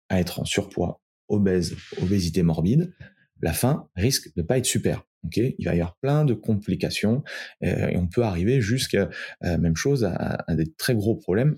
à 0.09 0.21
être 0.21 0.41
en 0.41 0.45
surpoids, 0.45 1.03
obèses, 1.29 1.77
obésité 2.01 2.43
morbide, 2.43 2.95
la 3.43 3.53
fin 3.53 3.89
risque 3.97 4.35
de 4.37 4.43
pas 4.43 4.59
être 4.59 4.67
super. 4.67 5.03
Ok, 5.25 5.39
il 5.39 5.65
va 5.65 5.75
y 5.75 5.81
avoir 5.81 5.97
plein 5.97 6.25
de 6.25 6.35
complications 6.35 7.25
euh, 7.65 7.89
et 7.89 7.97
on 7.97 8.07
peut 8.07 8.23
arriver 8.23 8.61
jusqu'à 8.61 9.11
euh, 9.45 9.59
même 9.59 9.75
chose 9.75 10.05
à, 10.05 10.45
des 10.55 10.73
très 10.73 10.95
gros 10.95 11.17
problèmes 11.17 11.57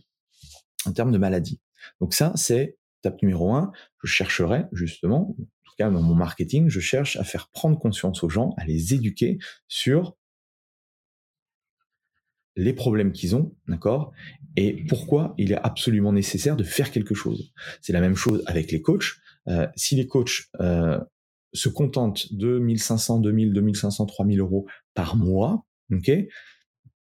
en 0.86 0.92
termes 0.92 1.12
de 1.12 1.18
maladie. 1.18 1.60
Donc 2.00 2.14
ça, 2.14 2.32
c'est 2.34 2.78
étape 3.00 3.20
numéro 3.22 3.52
un. 3.52 3.70
Je 4.02 4.10
chercherai 4.10 4.64
justement 4.72 5.36
dans 5.78 6.02
mon 6.02 6.14
marketing, 6.14 6.68
je 6.68 6.80
cherche 6.80 7.16
à 7.16 7.24
faire 7.24 7.48
prendre 7.48 7.78
conscience 7.78 8.22
aux 8.24 8.28
gens, 8.28 8.54
à 8.56 8.64
les 8.64 8.94
éduquer 8.94 9.38
sur 9.68 10.16
les 12.56 12.72
problèmes 12.72 13.12
qu'ils 13.12 13.36
ont, 13.36 13.54
d'accord, 13.68 14.12
et 14.56 14.84
pourquoi 14.88 15.34
il 15.38 15.52
est 15.52 15.60
absolument 15.62 16.12
nécessaire 16.12 16.56
de 16.56 16.64
faire 16.64 16.90
quelque 16.90 17.14
chose? 17.14 17.52
C'est 17.80 17.92
la 17.92 18.00
même 18.00 18.16
chose 18.16 18.42
avec 18.46 18.72
les 18.72 18.82
coachs. 18.82 19.14
Euh, 19.46 19.68
si 19.76 19.94
les 19.94 20.08
coachs 20.08 20.48
euh, 20.60 20.98
se 21.52 21.68
contentent 21.68 22.32
de 22.32 22.58
1500, 22.58 23.20
2000, 23.20 23.52
2500, 23.52 24.06
3000 24.06 24.40
euros 24.40 24.66
par 24.94 25.14
mois, 25.14 25.64
ok, 25.92 26.10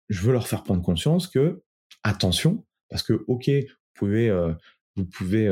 je 0.08 0.20
veux 0.22 0.32
leur 0.32 0.46
faire 0.46 0.62
prendre 0.62 0.82
conscience 0.82 1.26
que 1.26 1.62
attention, 2.04 2.64
parce 2.88 3.02
que 3.02 3.24
ok, 3.26 3.48
vous 3.48 3.92
pouvez, 3.94 4.30
euh, 4.30 4.52
vous 4.94 5.04
pouvez 5.04 5.48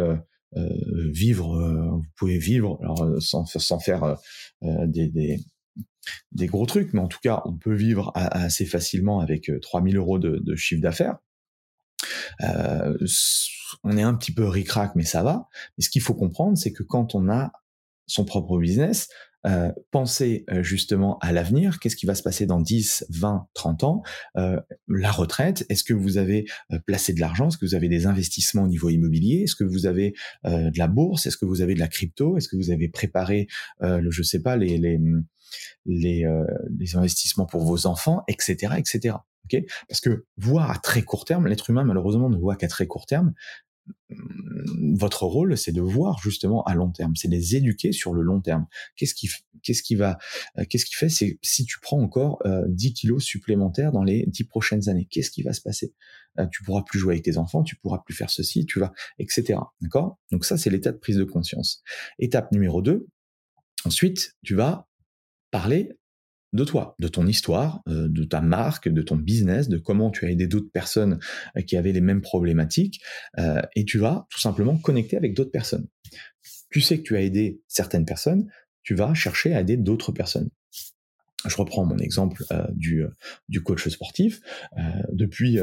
vivre, 0.54 1.54
euh, 1.56 1.90
vous 1.90 2.04
pouvez 2.16 2.38
vivre 2.38 2.78
alors 2.82 3.02
euh, 3.02 3.20
sans, 3.20 3.44
sans 3.44 3.78
faire 3.78 4.16
des, 4.62 5.08
des, 5.08 5.40
des, 6.32 6.46
gros 6.46 6.66
trucs, 6.66 6.92
mais 6.94 7.00
en 7.00 7.08
tout 7.08 7.18
cas, 7.22 7.42
on 7.44 7.56
peut 7.56 7.74
vivre 7.74 8.12
assez 8.14 8.64
facilement 8.64 9.20
avec 9.20 9.50
3000 9.60 9.96
euros 9.96 10.18
de, 10.18 10.40
de 10.42 10.56
chiffre 10.56 10.82
d'affaires. 10.82 11.18
Euh, 12.42 12.96
on 13.84 13.96
est 13.96 14.02
un 14.02 14.14
petit 14.14 14.32
peu 14.32 14.46
ric-rac, 14.48 14.92
mais 14.94 15.04
ça 15.04 15.22
va. 15.22 15.48
Mais 15.76 15.84
ce 15.84 15.90
qu'il 15.90 16.02
faut 16.02 16.14
comprendre, 16.14 16.56
c'est 16.56 16.72
que 16.72 16.82
quand 16.82 17.14
on 17.14 17.28
a 17.28 17.52
son 18.06 18.24
propre 18.24 18.58
business, 18.58 19.08
euh, 19.46 19.72
pensez 19.90 20.44
euh, 20.50 20.62
justement 20.62 21.18
à 21.20 21.32
l'avenir, 21.32 21.78
qu'est-ce 21.78 21.96
qui 21.96 22.06
va 22.06 22.14
se 22.14 22.22
passer 22.22 22.46
dans 22.46 22.60
10, 22.60 23.06
20, 23.10 23.46
30 23.54 23.84
ans, 23.84 24.02
euh, 24.36 24.60
la 24.88 25.10
retraite, 25.12 25.64
est-ce 25.68 25.84
que 25.84 25.94
vous 25.94 26.18
avez 26.18 26.46
placé 26.86 27.12
de 27.12 27.20
l'argent, 27.20 27.48
est-ce 27.48 27.58
que 27.58 27.64
vous 27.64 27.74
avez 27.74 27.88
des 27.88 28.06
investissements 28.06 28.64
au 28.64 28.68
niveau 28.68 28.88
immobilier, 28.88 29.42
est-ce 29.42 29.54
que 29.54 29.64
vous 29.64 29.86
avez 29.86 30.14
de 30.44 30.78
la 30.78 30.88
bourse, 30.88 31.26
est-ce 31.26 31.36
que 31.36 31.44
vous 31.44 31.62
avez 31.62 31.74
de 31.74 31.80
la 31.80 31.88
crypto, 31.88 32.36
est-ce 32.36 32.48
que 32.48 32.56
vous 32.56 32.70
avez 32.70 32.88
préparé, 32.88 33.46
le, 33.80 34.10
je 34.10 34.22
sais 34.22 34.40
pas, 34.40 34.56
les, 34.56 34.78
les, 34.78 34.98
les, 35.86 36.24
les 36.78 36.96
investissements 36.96 37.46
pour 37.46 37.64
vos 37.64 37.86
enfants, 37.86 38.22
etc., 38.28 38.74
etc. 38.78 39.16
Okay 39.46 39.66
Parce 39.88 40.00
que 40.00 40.26
voir 40.36 40.70
à 40.70 40.78
très 40.78 41.02
court 41.02 41.24
terme, 41.24 41.46
l'être 41.46 41.70
humain 41.70 41.84
malheureusement 41.84 42.28
ne 42.28 42.36
voit 42.36 42.56
qu'à 42.56 42.68
très 42.68 42.86
court 42.86 43.06
terme, 43.06 43.32
votre 44.94 45.24
rôle, 45.24 45.56
c'est 45.56 45.72
de 45.72 45.80
voir 45.80 46.18
justement 46.20 46.62
à 46.64 46.74
long 46.74 46.90
terme, 46.90 47.14
c'est 47.16 47.28
les 47.28 47.56
éduquer 47.56 47.92
sur 47.92 48.14
le 48.14 48.22
long 48.22 48.40
terme. 48.40 48.66
Qu'est-ce 48.96 49.14
qui, 49.14 49.28
qu'est-ce 49.62 49.82
qui 49.82 49.94
va, 49.94 50.18
euh, 50.58 50.64
qu'est-ce 50.68 50.86
qui 50.86 50.94
fait, 50.94 51.08
c'est 51.08 51.38
si 51.42 51.64
tu 51.64 51.78
prends 51.80 52.00
encore 52.00 52.42
10 52.44 52.88
euh, 52.88 52.92
kilos 52.92 53.22
supplémentaires 53.22 53.92
dans 53.92 54.02
les 54.02 54.24
10 54.26 54.44
prochaines 54.44 54.88
années, 54.88 55.06
qu'est-ce 55.10 55.30
qui 55.30 55.42
va 55.42 55.52
se 55.52 55.60
passer? 55.60 55.94
Euh, 56.38 56.46
Tu 56.50 56.62
pourras 56.62 56.82
plus 56.82 56.98
jouer 56.98 57.14
avec 57.14 57.24
tes 57.24 57.36
enfants, 57.36 57.62
tu 57.62 57.76
pourras 57.76 57.98
plus 57.98 58.14
faire 58.14 58.30
ceci, 58.30 58.66
tu 58.66 58.80
vas, 58.80 58.92
etc. 59.18 59.60
D'accord? 59.80 60.18
Donc 60.30 60.44
ça, 60.44 60.56
c'est 60.56 60.70
l'état 60.70 60.92
de 60.92 60.98
prise 60.98 61.16
de 61.16 61.24
conscience. 61.24 61.82
Étape 62.18 62.52
numéro 62.52 62.82
2. 62.82 63.06
Ensuite, 63.84 64.36
tu 64.42 64.54
vas 64.54 64.88
parler 65.50 65.97
de 66.52 66.64
toi, 66.64 66.96
de 66.98 67.08
ton 67.08 67.26
histoire, 67.26 67.82
euh, 67.88 68.08
de 68.08 68.24
ta 68.24 68.40
marque, 68.40 68.88
de 68.88 69.02
ton 69.02 69.16
business, 69.16 69.68
de 69.68 69.78
comment 69.78 70.10
tu 70.10 70.24
as 70.24 70.30
aidé 70.30 70.46
d'autres 70.46 70.70
personnes 70.72 71.18
euh, 71.56 71.62
qui 71.62 71.76
avaient 71.76 71.92
les 71.92 72.00
mêmes 72.00 72.22
problématiques, 72.22 73.00
euh, 73.38 73.60
et 73.76 73.84
tu 73.84 73.98
vas 73.98 74.26
tout 74.30 74.40
simplement 74.40 74.76
connecter 74.78 75.16
avec 75.16 75.34
d'autres 75.34 75.50
personnes. 75.50 75.86
Tu 76.70 76.80
sais 76.80 76.98
que 76.98 77.02
tu 77.02 77.16
as 77.16 77.22
aidé 77.22 77.60
certaines 77.68 78.04
personnes, 78.04 78.50
tu 78.82 78.94
vas 78.94 79.14
chercher 79.14 79.54
à 79.54 79.60
aider 79.60 79.76
d'autres 79.76 80.12
personnes 80.12 80.48
je 81.46 81.56
reprends 81.56 81.84
mon 81.84 81.98
exemple 81.98 82.44
euh, 82.50 82.66
du, 82.72 83.04
euh, 83.04 83.10
du 83.48 83.62
coach 83.62 83.86
sportif. 83.88 84.40
Euh, 84.76 84.82
depuis, 85.12 85.58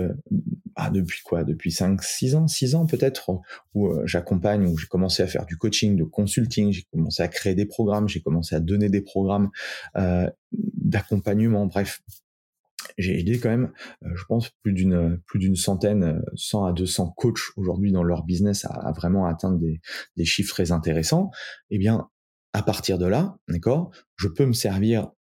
ah, 0.76 0.90
depuis 0.90 1.22
quoi? 1.24 1.44
Depuis 1.44 1.72
5, 1.72 2.02
6 2.02 2.36
ans, 2.36 2.48
6 2.48 2.76
ans 2.76 2.86
peut-être, 2.86 3.42
où 3.74 3.92
j'accompagne, 4.06 4.66
où 4.68 4.78
j'ai 4.78 4.88
commencé 4.88 5.22
à 5.22 5.28
faire 5.28 5.46
du 5.46 5.58
coaching, 5.58 5.96
de 5.96 6.04
consulting, 6.04 6.72
j'ai 6.72 6.84
commencé 6.92 7.24
à 7.24 7.28
créer 7.28 7.56
des 7.56 7.66
programmes, 7.66 8.08
j'ai 8.08 8.22
commencé 8.22 8.56
à 8.56 8.60
donner 8.60 8.90
des 8.90 9.02
programmes 9.02 9.50
d'accompagnement, 10.54 11.66
bref. 11.66 12.02
J'ai 12.98 13.20
aidé 13.20 13.40
quand 13.40 13.50
même, 13.50 13.72
je 14.04 14.24
pense, 14.26 14.52
plus 14.62 14.72
d'une 14.72 15.20
plus 15.26 15.40
d'une 15.40 15.56
centaine, 15.56 16.22
100 16.36 16.66
à 16.66 16.72
200 16.72 17.14
coachs 17.18 17.40
aujourd'hui 17.58 17.92
dans 17.92 18.04
leur 18.04 18.24
business 18.24 18.64
à, 18.64 18.70
à 18.70 18.92
vraiment 18.92 19.26
atteindre 19.26 19.58
des, 19.58 19.82
des 20.16 20.26
chiffres 20.26 20.54
très 20.54 20.72
intéressants. 20.72 21.32
Eh 21.72 21.78
bien, 21.80 22.08
à 22.54 22.62
partir 22.62 22.98
de 22.98 23.06
là, 23.06 23.38
d'accord, 23.50 23.92
je 24.16 24.30
peux 24.30 24.46
me 24.46 24.54
servir 24.54 25.12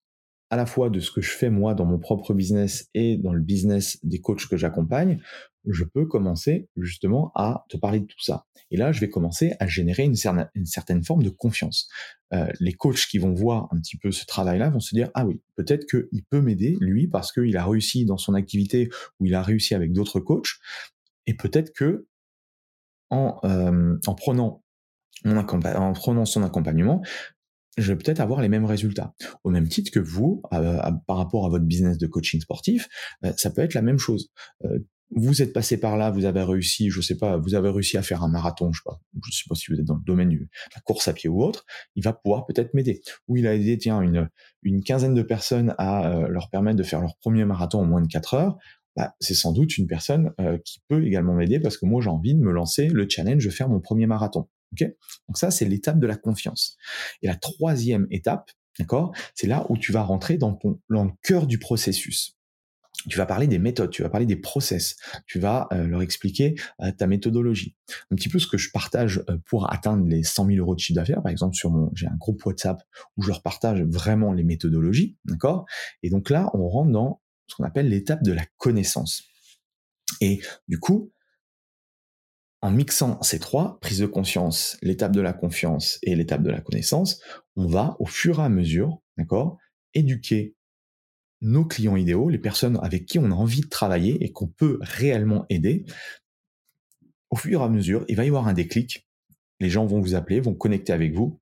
à 0.49 0.57
la 0.57 0.65
fois 0.65 0.89
de 0.89 0.99
ce 0.99 1.11
que 1.11 1.21
je 1.21 1.31
fais 1.31 1.49
moi 1.49 1.73
dans 1.73 1.85
mon 1.85 1.99
propre 1.99 2.33
business 2.33 2.89
et 2.93 3.17
dans 3.17 3.33
le 3.33 3.41
business 3.41 3.99
des 4.03 4.19
coachs 4.21 4.47
que 4.47 4.57
j'accompagne, 4.57 5.19
je 5.67 5.83
peux 5.83 6.05
commencer 6.05 6.69
justement 6.77 7.31
à 7.35 7.65
te 7.69 7.77
parler 7.77 7.99
de 7.99 8.05
tout 8.05 8.21
ça. 8.21 8.45
Et 8.71 8.77
là, 8.77 8.91
je 8.91 8.99
vais 8.99 9.09
commencer 9.09 9.53
à 9.59 9.67
générer 9.67 10.03
une, 10.03 10.15
certaine 10.65 11.03
forme 11.03 11.23
de 11.23 11.29
confiance. 11.29 11.89
Euh, 12.33 12.47
les 12.59 12.73
coachs 12.73 13.07
qui 13.09 13.17
vont 13.17 13.33
voir 13.33 13.67
un 13.71 13.79
petit 13.79 13.97
peu 13.97 14.11
ce 14.11 14.25
travail-là 14.25 14.69
vont 14.69 14.79
se 14.79 14.93
dire 14.93 15.09
ah 15.13 15.25
oui, 15.25 15.41
peut-être 15.55 15.85
qu'il 15.85 16.23
peut 16.29 16.41
m'aider 16.41 16.77
lui 16.79 17.07
parce 17.07 17.31
qu'il 17.31 17.55
a 17.57 17.65
réussi 17.65 18.05
dans 18.05 18.17
son 18.17 18.33
activité 18.33 18.89
ou 19.19 19.25
il 19.25 19.35
a 19.35 19.41
réussi 19.41 19.75
avec 19.75 19.93
d'autres 19.93 20.19
coachs. 20.19 20.53
Et 21.27 21.35
peut-être 21.35 21.73
que 21.73 22.07
en, 23.09 23.39
euh, 23.43 23.97
en 24.05 24.15
prenant 24.15 24.61
en 25.23 25.93
prenant 25.93 26.25
son 26.25 26.43
accompagnement, 26.43 27.01
je 27.77 27.91
vais 27.91 27.97
peut-être 27.97 28.19
avoir 28.19 28.41
les 28.41 28.49
mêmes 28.49 28.65
résultats. 28.65 29.13
Au 29.43 29.49
même 29.49 29.67
titre 29.67 29.91
que 29.91 29.99
vous, 29.99 30.41
par 30.49 31.17
rapport 31.17 31.45
à 31.45 31.49
votre 31.49 31.65
business 31.65 31.97
de 31.97 32.07
coaching 32.07 32.39
sportif, 32.39 32.87
euh, 33.23 33.33
ça 33.37 33.49
peut 33.49 33.61
être 33.61 33.73
la 33.73 33.81
même 33.81 33.97
chose. 33.97 34.29
Euh, 34.63 34.79
vous 35.11 35.41
êtes 35.41 35.53
passé 35.53 35.79
par 35.79 35.97
là, 35.97 36.09
vous 36.09 36.25
avez 36.25 36.41
réussi, 36.41 36.89
je 36.89 36.99
sais 36.99 37.15
pas, 37.15 37.37
vous 37.37 37.53
avez 37.53 37.69
réussi 37.69 37.95
à 37.95 38.01
faire 38.01 38.23
un 38.23 38.27
marathon, 38.27 38.71
je 38.73 38.79
sais 38.79 38.83
pas, 38.85 38.99
je 39.23 39.31
sais 39.31 39.43
pas 39.47 39.55
si 39.55 39.71
vous 39.71 39.79
êtes 39.79 39.85
dans 39.85 39.95
le 39.95 40.03
domaine 40.03 40.29
de 40.29 40.47
la 40.75 40.81
course 40.81 41.07
à 41.07 41.13
pied 41.13 41.29
ou 41.29 41.43
autre, 41.43 41.63
il 41.95 42.03
va 42.03 42.11
pouvoir 42.11 42.45
peut-être 42.47 42.73
m'aider. 42.73 43.01
Ou 43.27 43.37
il 43.37 43.45
a 43.45 43.53
aidé, 43.53 43.77
tiens, 43.77 44.01
une, 44.01 44.29
une 44.63 44.83
quinzaine 44.83 45.13
de 45.13 45.21
personnes 45.21 45.75
à 45.77 46.09
euh, 46.09 46.27
leur 46.27 46.49
permettre 46.49 46.77
de 46.77 46.83
faire 46.83 47.01
leur 47.01 47.15
premier 47.17 47.45
marathon 47.45 47.81
en 47.81 47.85
moins 47.85 48.01
de 48.01 48.07
4 48.07 48.33
heures. 48.33 48.57
Bah, 48.95 49.13
c'est 49.19 49.35
sans 49.35 49.51
doute 49.51 49.77
une 49.77 49.87
personne 49.87 50.31
qui 50.63 50.81
peut 50.87 51.05
également 51.05 51.33
m'aider 51.33 51.59
parce 51.59 51.77
que 51.77 51.85
moi 51.85 52.01
j'ai 52.01 52.09
envie 52.09 52.33
de 52.33 52.39
me 52.39 52.53
lancer 52.53 52.87
le 52.87 53.05
challenge 53.09 53.43
de 53.43 53.49
faire 53.49 53.67
mon 53.67 53.81
premier 53.81 54.07
marathon. 54.07 54.47
Donc 54.71 55.37
ça, 55.37 55.51
c'est 55.51 55.65
l'étape 55.65 55.99
de 55.99 56.07
la 56.07 56.15
confiance. 56.15 56.77
Et 57.21 57.27
la 57.27 57.35
troisième 57.35 58.07
étape, 58.11 58.51
d'accord, 58.79 59.13
c'est 59.33 59.47
là 59.47 59.65
où 59.69 59.77
tu 59.77 59.91
vas 59.91 60.03
rentrer 60.03 60.37
dans 60.37 60.53
ton 60.53 60.79
dans 60.89 61.05
le 61.05 61.11
cœur 61.23 61.47
du 61.47 61.59
processus. 61.59 62.37
tu 63.09 63.17
vas 63.17 63.25
parler 63.25 63.47
des 63.47 63.59
méthodes, 63.59 63.91
tu 63.91 64.01
vas 64.01 64.09
parler 64.09 64.25
des 64.25 64.35
process, 64.35 64.95
tu 65.27 65.39
vas 65.39 65.67
euh, 65.71 65.85
leur 65.85 66.01
expliquer 66.01 66.55
euh, 66.81 66.91
ta 66.91 67.07
méthodologie. 67.07 67.75
Un 68.09 68.15
petit 68.15 68.29
peu 68.29 68.39
ce 68.39 68.47
que 68.47 68.57
je 68.57 68.71
partage 68.71 69.23
euh, 69.29 69.37
pour 69.45 69.71
atteindre 69.71 70.07
les 70.07 70.23
100 70.23 70.47
000 70.47 70.57
euros 70.59 70.75
de 70.75 70.79
chiffre 70.79 70.95
d'affaires. 70.95 71.21
Par 71.21 71.31
exemple, 71.31 71.55
sur 71.55 71.71
mon, 71.71 71.91
j'ai 71.93 72.07
un 72.07 72.15
groupe 72.17 72.43
WhatsApp 72.45 72.81
où 73.17 73.21
je 73.21 73.27
leur 73.27 73.43
partage 73.43 73.81
vraiment 73.81 74.33
les 74.33 74.43
méthodologies, 74.43 75.17
d'accord? 75.25 75.65
Et 76.03 76.09
donc 76.09 76.29
là, 76.29 76.49
on 76.53 76.67
rentre 76.67 76.91
dans 76.91 77.21
ce 77.47 77.55
qu'on 77.55 77.63
appelle 77.63 77.89
l'étape 77.89 78.23
de 78.23 78.31
la 78.31 78.45
connaissance. 78.57 79.23
Et 80.21 80.41
du 80.67 80.79
coup, 80.79 81.11
en 82.65 82.71
mixant 82.71 83.21
ces 83.21 83.37
trois, 83.37 83.79
prise 83.79 83.99
de 83.99 84.07
conscience, 84.07 84.77
l'étape 84.81 85.11
de 85.11 85.21
la 85.21 85.33
confiance 85.33 85.99
et 86.01 86.15
l'étape 86.15 86.41
de 86.41 86.49
la 86.49 86.61
connaissance, 86.61 87.21
on 87.55 87.67
va 87.67 87.95
au 87.99 88.07
fur 88.07 88.39
et 88.39 88.43
à 88.43 88.49
mesure, 88.49 89.03
d'accord, 89.17 89.59
éduquer 89.93 90.55
nos 91.41 91.63
clients 91.63 91.95
idéaux, 91.95 92.27
les 92.27 92.39
personnes 92.39 92.79
avec 92.81 93.05
qui 93.05 93.19
on 93.19 93.25
a 93.25 93.35
envie 93.35 93.61
de 93.61 93.67
travailler 93.67 94.23
et 94.23 94.31
qu'on 94.31 94.47
peut 94.47 94.79
réellement 94.81 95.45
aider, 95.49 95.85
au 97.29 97.35
fur 97.35 97.61
et 97.61 97.63
à 97.63 97.69
mesure, 97.69 98.03
il 98.07 98.15
va 98.15 98.25
y 98.25 98.29
avoir 98.29 98.47
un 98.47 98.53
déclic. 98.53 99.07
Les 99.59 99.69
gens 99.69 99.85
vont 99.85 99.99
vous 99.99 100.15
appeler, 100.15 100.39
vont 100.39 100.55
connecter 100.55 100.91
avec 100.91 101.13
vous 101.13 101.39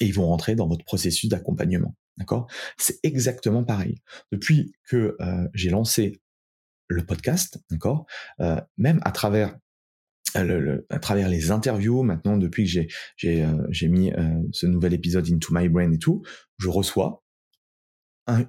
et 0.00 0.06
ils 0.06 0.14
vont 0.14 0.28
rentrer 0.28 0.54
dans 0.54 0.68
votre 0.68 0.84
processus 0.84 1.28
d'accompagnement. 1.28 1.96
D'accord? 2.18 2.46
C'est 2.78 3.00
exactement 3.02 3.64
pareil. 3.64 4.00
Depuis 4.30 4.72
que 4.88 5.16
euh, 5.20 5.48
j'ai 5.54 5.70
lancé 5.70 6.20
le 6.86 7.04
podcast, 7.04 7.58
d'accord, 7.68 8.06
euh, 8.38 8.60
même 8.76 9.00
à 9.02 9.10
travers 9.10 9.58
euh, 10.44 10.86
à 10.90 10.98
travers 10.98 11.28
les 11.28 11.50
interviews, 11.50 12.02
maintenant 12.02 12.36
depuis 12.36 12.64
que 12.64 12.70
j'ai 12.70 12.88
j'ai 13.16 13.46
j'ai 13.70 13.88
mis 13.88 14.12
ce 14.52 14.66
nouvel 14.66 14.94
épisode 14.94 15.28
Into 15.30 15.48
My 15.52 15.68
Brain 15.68 15.92
et 15.92 15.98
tout, 15.98 16.22
je 16.58 16.68
reçois 16.68 17.22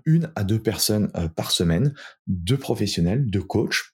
une 0.06 0.32
à 0.36 0.44
deux 0.44 0.62
personnes 0.62 1.12
euh, 1.16 1.28
par 1.28 1.52
semaine, 1.52 1.94
deux 2.28 2.58
professionnels, 2.58 3.30
deux 3.30 3.44
coachs 3.44 3.94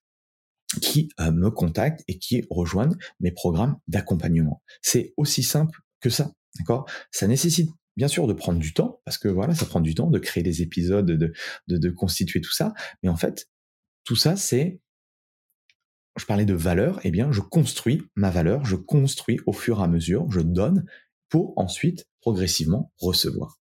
qui 0.81 1.09
euh, 1.19 1.31
me 1.31 1.51
contactent 1.51 2.03
et 2.07 2.17
qui 2.17 2.45
rejoignent 2.49 2.95
mes 3.19 3.31
programmes 3.31 3.77
d'accompagnement. 3.87 4.61
C'est 4.81 5.13
aussi 5.17 5.43
simple 5.43 5.81
que 5.99 6.09
ça, 6.09 6.31
d'accord? 6.57 6.89
Ça 7.11 7.27
nécessite 7.27 7.69
bien 7.95 8.07
sûr 8.07 8.27
de 8.27 8.33
prendre 8.33 8.59
du 8.59 8.73
temps 8.73 9.01
parce 9.05 9.17
que 9.17 9.27
voilà, 9.27 9.53
ça 9.53 9.65
prend 9.65 9.81
du 9.81 9.93
temps 9.93 10.09
de 10.09 10.19
créer 10.19 10.43
des 10.43 10.61
épisodes, 10.61 11.05
de, 11.05 11.33
de, 11.67 11.77
de 11.77 11.89
constituer 11.89 12.41
tout 12.41 12.53
ça, 12.53 12.73
mais 13.03 13.09
en 13.09 13.17
fait, 13.17 13.47
tout 14.03 14.15
ça 14.15 14.35
c'est 14.35 14.79
je 16.17 16.25
parlais 16.25 16.45
de 16.45 16.53
valeur, 16.53 16.99
eh 17.03 17.11
bien, 17.11 17.31
je 17.31 17.41
construis 17.41 18.03
ma 18.15 18.29
valeur, 18.29 18.65
je 18.65 18.75
construis 18.75 19.39
au 19.45 19.53
fur 19.53 19.79
et 19.79 19.83
à 19.83 19.87
mesure, 19.87 20.29
je 20.31 20.41
donne 20.41 20.85
pour 21.29 21.53
ensuite 21.57 22.07
progressivement 22.21 22.91
recevoir. 22.97 23.59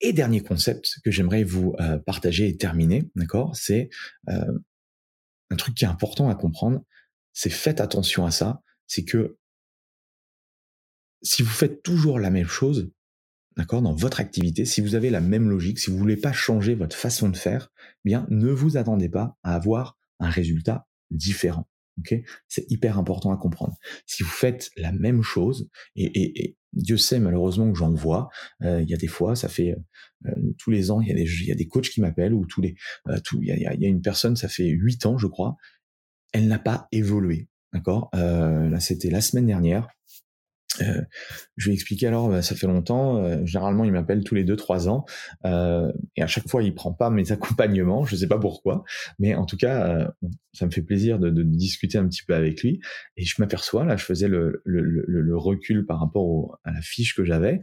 Et 0.00 0.12
dernier 0.12 0.42
concept 0.42 1.00
que 1.04 1.10
j'aimerais 1.10 1.44
vous 1.44 1.74
euh, 1.80 1.98
partager 1.98 2.48
et 2.48 2.56
terminer, 2.56 3.10
d'accord, 3.14 3.56
c'est 3.56 3.90
euh, 4.28 4.58
un 5.50 5.56
truc 5.56 5.74
qui 5.74 5.84
est 5.84 5.88
important 5.88 6.28
à 6.28 6.34
comprendre, 6.34 6.82
c'est 7.32 7.50
faites 7.50 7.80
attention 7.80 8.26
à 8.26 8.30
ça, 8.30 8.62
c'est 8.86 9.04
que 9.04 9.38
si 11.22 11.42
vous 11.42 11.50
faites 11.50 11.82
toujours 11.82 12.18
la 12.18 12.30
même 12.30 12.46
chose, 12.46 12.90
d'accord, 13.56 13.82
dans 13.82 13.94
votre 13.94 14.20
activité, 14.20 14.64
si 14.64 14.80
vous 14.80 14.94
avez 14.94 15.10
la 15.10 15.20
même 15.20 15.48
logique, 15.48 15.78
si 15.78 15.90
vous 15.90 15.98
voulez 15.98 16.16
pas 16.16 16.32
changer 16.32 16.74
votre 16.74 16.96
façon 16.96 17.28
de 17.28 17.36
faire, 17.36 17.70
eh 18.04 18.08
bien 18.08 18.26
ne 18.30 18.50
vous 18.50 18.76
attendez 18.76 19.08
pas 19.08 19.36
à 19.42 19.54
avoir 19.54 19.95
un 20.20 20.30
résultat 20.30 20.86
différent. 21.10 21.68
Ok, 21.98 22.14
c'est 22.46 22.70
hyper 22.70 22.98
important 22.98 23.32
à 23.32 23.38
comprendre. 23.38 23.74
Si 24.04 24.22
vous 24.22 24.28
faites 24.28 24.70
la 24.76 24.92
même 24.92 25.22
chose 25.22 25.70
et, 25.94 26.04
et, 26.04 26.44
et 26.44 26.56
Dieu 26.76 26.98
sait 26.98 27.18
malheureusement 27.18 27.72
que 27.72 27.78
j'en 27.78 27.92
vois. 27.92 28.28
Euh, 28.62 28.82
il 28.82 28.88
y 28.88 28.94
a 28.94 28.98
des 28.98 29.06
fois, 29.06 29.34
ça 29.34 29.48
fait 29.48 29.74
euh, 30.26 30.30
tous 30.58 30.70
les 30.70 30.90
ans, 30.90 31.00
il 31.00 31.08
y 31.08 31.10
a 31.10 31.14
des, 31.14 31.22
il 31.24 31.46
y 31.46 31.52
a 31.52 31.54
des 31.54 31.66
coachs 31.66 31.88
qui 31.88 32.00
m'appellent 32.00 32.34
ou 32.34 32.46
tous 32.46 32.60
les, 32.60 32.74
euh, 33.08 33.18
il 33.40 33.44
y, 33.44 33.62
y 33.62 33.86
a 33.86 33.88
une 33.88 34.02
personne, 34.02 34.36
ça 34.36 34.48
fait 34.48 34.68
huit 34.68 35.06
ans, 35.06 35.16
je 35.18 35.26
crois, 35.26 35.56
elle 36.32 36.48
n'a 36.48 36.58
pas 36.58 36.86
évolué. 36.92 37.48
D'accord? 37.72 38.08
là, 38.14 38.80
c'était 38.80 39.10
la 39.10 39.20
semaine 39.20 39.44
dernière. 39.44 39.88
Euh, 40.80 41.02
je 41.56 41.70
vais 41.70 41.74
expliquer 41.74 42.06
alors, 42.06 42.28
bah, 42.28 42.42
ça 42.42 42.54
fait 42.54 42.66
longtemps, 42.66 43.18
euh, 43.24 43.44
généralement 43.44 43.84
il 43.84 43.92
m'appelle 43.92 44.24
tous 44.24 44.34
les 44.34 44.44
deux 44.44 44.56
trois 44.56 44.88
ans, 44.88 45.04
euh, 45.44 45.90
et 46.16 46.22
à 46.22 46.26
chaque 46.26 46.48
fois 46.48 46.62
il 46.62 46.74
prend 46.74 46.92
pas 46.92 47.10
mes 47.10 47.32
accompagnements, 47.32 48.04
je 48.04 48.16
sais 48.16 48.26
pas 48.26 48.38
pourquoi, 48.38 48.84
mais 49.18 49.34
en 49.34 49.46
tout 49.46 49.56
cas 49.56 50.12
ça 50.52 50.66
me 50.66 50.70
fait 50.70 50.82
plaisir 50.82 51.18
de, 51.18 51.30
de, 51.30 51.42
discuter 51.42 51.98
un 51.98 52.06
petit 52.06 52.22
peu 52.24 52.34
avec 52.34 52.62
lui, 52.62 52.80
et 53.16 53.24
je 53.24 53.34
m'aperçois, 53.38 53.84
là 53.84 53.96
je 53.96 54.04
faisais 54.04 54.28
le, 54.28 54.62
le, 54.64 54.82
le, 54.82 55.36
recul 55.36 55.86
par 55.86 56.00
rapport 56.00 56.58
à 56.64 56.72
la 56.72 56.80
fiche 56.80 57.14
que 57.14 57.24
j'avais, 57.24 57.60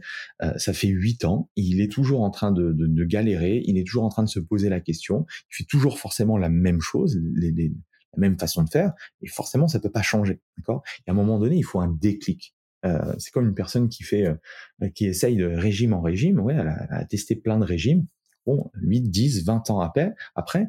ça 0.56 0.72
fait 0.72 0.88
huit 0.88 1.24
ans, 1.24 1.50
il 1.56 1.80
est 1.80 1.90
toujours 1.90 2.22
en 2.22 2.30
train 2.30 2.52
de, 2.52 2.72
de, 2.72 3.04
galérer, 3.04 3.62
il 3.66 3.78
est 3.78 3.84
toujours 3.84 4.04
en 4.04 4.08
train 4.08 4.22
de 4.22 4.28
se 4.28 4.40
poser 4.40 4.68
la 4.68 4.80
question, 4.80 5.26
il 5.50 5.56
fait 5.56 5.64
toujours 5.64 5.98
forcément 5.98 6.38
la 6.38 6.48
même 6.48 6.80
chose, 6.80 7.20
les, 7.34 7.50
les, 7.50 7.72
la 8.16 8.20
même 8.20 8.38
façon 8.38 8.62
de 8.62 8.70
faire, 8.70 8.92
et 9.22 9.28
forcément 9.28 9.68
ça 9.68 9.80
peut 9.80 9.90
pas 9.90 10.02
changer, 10.02 10.40
d'accord? 10.56 10.82
Et 11.06 11.10
à 11.10 11.12
un 11.12 11.16
moment 11.16 11.38
donné 11.38 11.56
il 11.56 11.64
faut 11.64 11.80
un 11.80 11.88
déclic, 11.88 12.53
euh, 12.84 13.14
c'est 13.18 13.30
comme 13.30 13.48
une 13.48 13.54
personne 13.54 13.88
qui 13.88 14.02
fait, 14.02 14.26
euh, 14.26 14.88
qui 14.94 15.06
essaye 15.06 15.36
de 15.36 15.46
régime 15.46 15.92
en 15.92 16.00
régime. 16.00 16.40
Ouais, 16.40 16.54
elle 16.54 16.68
a, 16.68 17.04
testé 17.04 17.36
plein 17.36 17.58
de 17.58 17.64
régimes. 17.64 18.06
Bon, 18.46 18.70
8, 18.74 19.02
10, 19.10 19.44
20 19.44 19.70
ans 19.70 19.80
après, 19.80 20.14
après, 20.34 20.68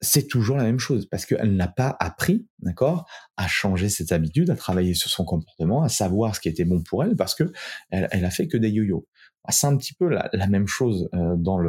c'est 0.00 0.26
toujours 0.26 0.56
la 0.56 0.64
même 0.64 0.78
chose 0.78 1.06
parce 1.06 1.26
qu'elle 1.26 1.56
n'a 1.56 1.68
pas 1.68 1.94
appris, 2.00 2.46
d'accord, 2.60 3.06
à 3.36 3.46
changer 3.46 3.88
ses 3.88 4.12
habitudes, 4.12 4.50
à 4.50 4.56
travailler 4.56 4.94
sur 4.94 5.10
son 5.10 5.24
comportement, 5.24 5.82
à 5.82 5.88
savoir 5.88 6.34
ce 6.34 6.40
qui 6.40 6.48
était 6.48 6.64
bon 6.64 6.82
pour 6.82 7.04
elle 7.04 7.16
parce 7.16 7.34
que 7.34 7.52
elle, 7.90 8.24
a 8.24 8.30
fait 8.30 8.48
que 8.48 8.56
des 8.56 8.70
yo-yo. 8.70 9.06
Ah, 9.44 9.52
c'est 9.52 9.66
un 9.66 9.76
petit 9.76 9.94
peu 9.94 10.08
la, 10.08 10.46
même 10.48 10.66
chose 10.66 11.08
euh, 11.14 11.36
dans, 11.36 11.60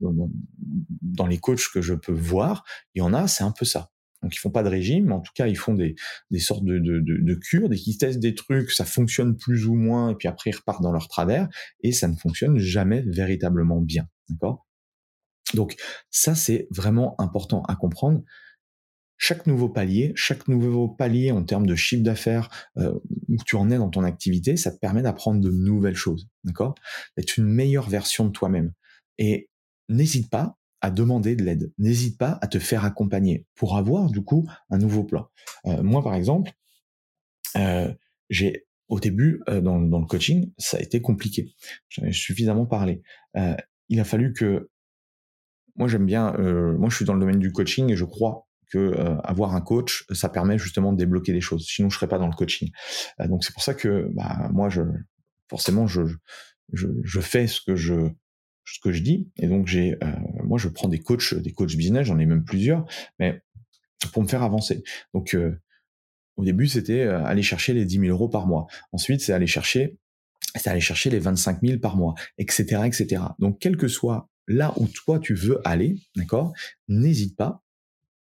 dans 0.00 1.26
les 1.26 1.38
coachs 1.38 1.68
que 1.72 1.80
je 1.80 1.94
peux 1.94 2.12
voir. 2.12 2.64
Il 2.94 2.98
y 2.98 3.02
en 3.02 3.14
a, 3.14 3.28
c'est 3.28 3.44
un 3.44 3.52
peu 3.52 3.64
ça. 3.64 3.90
Donc 4.24 4.34
ils 4.34 4.38
font 4.38 4.50
pas 4.50 4.62
de 4.62 4.70
régime, 4.70 5.08
mais 5.08 5.12
en 5.12 5.20
tout 5.20 5.32
cas 5.34 5.46
ils 5.46 5.56
font 5.56 5.74
des, 5.74 5.94
des 6.30 6.38
sortes 6.38 6.64
de, 6.64 6.78
de, 6.78 6.98
de, 6.98 7.18
de 7.20 7.34
cures, 7.34 7.68
dès 7.68 7.76
qu'ils 7.76 7.98
testent 7.98 8.20
des 8.20 8.34
trucs, 8.34 8.70
ça 8.70 8.86
fonctionne 8.86 9.36
plus 9.36 9.66
ou 9.66 9.74
moins, 9.74 10.12
et 10.12 10.14
puis 10.14 10.28
après 10.28 10.48
ils 10.48 10.56
repartent 10.56 10.82
dans 10.82 10.92
leur 10.92 11.08
travers, 11.08 11.46
et 11.80 11.92
ça 11.92 12.08
ne 12.08 12.16
fonctionne 12.16 12.56
jamais 12.56 13.02
véritablement 13.02 13.82
bien. 13.82 14.08
D'accord? 14.30 14.66
Donc 15.52 15.76
ça 16.10 16.34
c'est 16.34 16.68
vraiment 16.70 17.20
important 17.20 17.62
à 17.64 17.76
comprendre. 17.76 18.22
Chaque 19.18 19.46
nouveau 19.46 19.68
palier, 19.68 20.12
chaque 20.16 20.48
nouveau 20.48 20.88
palier 20.88 21.30
en 21.30 21.44
termes 21.44 21.66
de 21.66 21.74
chiffre 21.74 22.02
d'affaires 22.02 22.48
euh, 22.78 22.98
où 23.28 23.36
tu 23.44 23.56
en 23.56 23.70
es 23.70 23.76
dans 23.76 23.90
ton 23.90 24.04
activité, 24.04 24.56
ça 24.56 24.72
te 24.72 24.78
permet 24.78 25.02
d'apprendre 25.02 25.40
de 25.42 25.50
nouvelles 25.50 25.96
choses, 25.96 26.28
d'accord? 26.44 26.74
D'être 27.18 27.36
une 27.36 27.46
meilleure 27.46 27.90
version 27.90 28.24
de 28.24 28.32
toi-même. 28.32 28.72
Et 29.18 29.50
n'hésite 29.90 30.30
pas 30.30 30.58
à 30.84 30.90
demander 30.90 31.34
de 31.34 31.42
l'aide. 31.42 31.72
N'hésite 31.78 32.18
pas 32.18 32.38
à 32.42 32.46
te 32.46 32.58
faire 32.58 32.84
accompagner 32.84 33.46
pour 33.54 33.78
avoir 33.78 34.10
du 34.10 34.22
coup 34.22 34.46
un 34.68 34.76
nouveau 34.76 35.02
plan. 35.02 35.30
Euh, 35.64 35.82
moi, 35.82 36.04
par 36.04 36.14
exemple, 36.14 36.52
euh, 37.56 37.90
j'ai 38.28 38.66
au 38.88 39.00
début 39.00 39.40
euh, 39.48 39.62
dans, 39.62 39.80
dans, 39.80 39.98
le 39.98 40.04
coaching, 40.04 40.52
ça 40.58 40.76
a 40.76 40.80
été 40.80 41.00
compliqué. 41.00 41.54
J'en 41.88 42.04
ai 42.04 42.12
suffisamment 42.12 42.66
parlé. 42.66 43.00
Il 43.88 43.98
a 43.98 44.04
fallu 44.04 44.34
que 44.34 44.68
moi 45.74 45.88
j'aime 45.88 46.04
bien. 46.04 46.32
Moi, 46.32 46.90
je 46.90 46.96
suis 46.96 47.06
dans 47.06 47.14
le 47.14 47.20
domaine 47.20 47.38
du 47.38 47.50
coaching 47.50 47.90
et 47.90 47.96
je 47.96 48.04
crois 48.04 48.46
que 48.70 48.92
avoir 49.24 49.54
un 49.54 49.62
coach, 49.62 50.04
ça 50.12 50.28
permet 50.28 50.58
justement 50.58 50.92
de 50.92 50.98
débloquer 50.98 51.32
des 51.32 51.40
choses. 51.40 51.66
Sinon, 51.66 51.88
je 51.88 51.96
serais 51.96 52.08
pas 52.08 52.18
dans 52.18 52.28
le 52.28 52.34
coaching. 52.34 52.70
donc 53.20 53.42
c'est 53.42 53.54
pour 53.54 53.62
ça 53.62 53.72
que 53.72 54.10
bah, 54.12 54.50
moi, 54.52 54.68
je 54.68 54.82
forcément, 55.48 55.86
je, 55.86 56.02
je, 56.74 56.88
je 57.02 57.20
fais 57.20 57.46
ce 57.46 57.62
que 57.62 57.74
je 57.74 58.10
ce 58.64 58.80
que 58.80 58.92
je 58.92 59.02
dis. 59.02 59.28
Et 59.36 59.46
donc 59.46 59.66
j'ai, 59.66 59.96
euh, 60.02 60.12
moi 60.44 60.58
je 60.58 60.68
prends 60.68 60.88
des 60.88 61.00
coachs, 61.00 61.34
des 61.34 61.52
coachs 61.52 61.76
business, 61.76 62.06
j'en 62.06 62.18
ai 62.18 62.26
même 62.26 62.44
plusieurs, 62.44 62.84
mais 63.18 63.42
pour 64.12 64.22
me 64.22 64.28
faire 64.28 64.42
avancer. 64.42 64.82
Donc 65.12 65.34
euh, 65.34 65.60
au 66.36 66.44
début 66.44 66.66
c'était 66.66 67.02
euh, 67.02 67.24
aller 67.24 67.42
chercher 67.42 67.74
les 67.74 67.84
10 67.84 68.00
000 68.00 68.04
euros 68.06 68.28
par 68.28 68.46
mois. 68.46 68.66
Ensuite 68.92 69.20
c'est 69.20 69.32
aller 69.32 69.46
chercher, 69.46 69.98
c'est 70.56 70.68
aller 70.68 70.80
chercher 70.80 71.10
les 71.10 71.18
25 71.18 71.60
000 71.62 71.78
par 71.78 71.96
mois, 71.96 72.14
etc., 72.38 72.82
etc. 72.86 73.22
Donc 73.38 73.58
quel 73.60 73.76
que 73.76 73.88
soit 73.88 74.28
là 74.46 74.74
où 74.76 74.86
toi 74.88 75.18
tu 75.18 75.34
veux 75.34 75.60
aller, 75.66 75.96
d'accord, 76.16 76.52
n'hésite 76.88 77.36
pas 77.36 77.62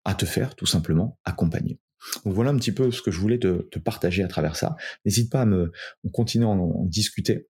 à 0.03 0.15
te 0.15 0.25
faire 0.25 0.55
tout 0.55 0.65
simplement 0.65 1.19
accompagner. 1.25 1.79
Donc 2.25 2.33
voilà 2.33 2.49
un 2.49 2.57
petit 2.57 2.71
peu 2.71 2.91
ce 2.91 3.01
que 3.01 3.11
je 3.11 3.19
voulais 3.19 3.37
te, 3.37 3.61
te 3.61 3.77
partager 3.77 4.23
à 4.23 4.27
travers 4.27 4.55
ça. 4.55 4.75
N'hésite 5.05 5.31
pas 5.31 5.41
à 5.41 5.45
me, 5.45 5.71
on 6.03 6.09
continue 6.09 6.45
à 6.45 6.47
en 6.47 6.85
discuter 6.85 7.47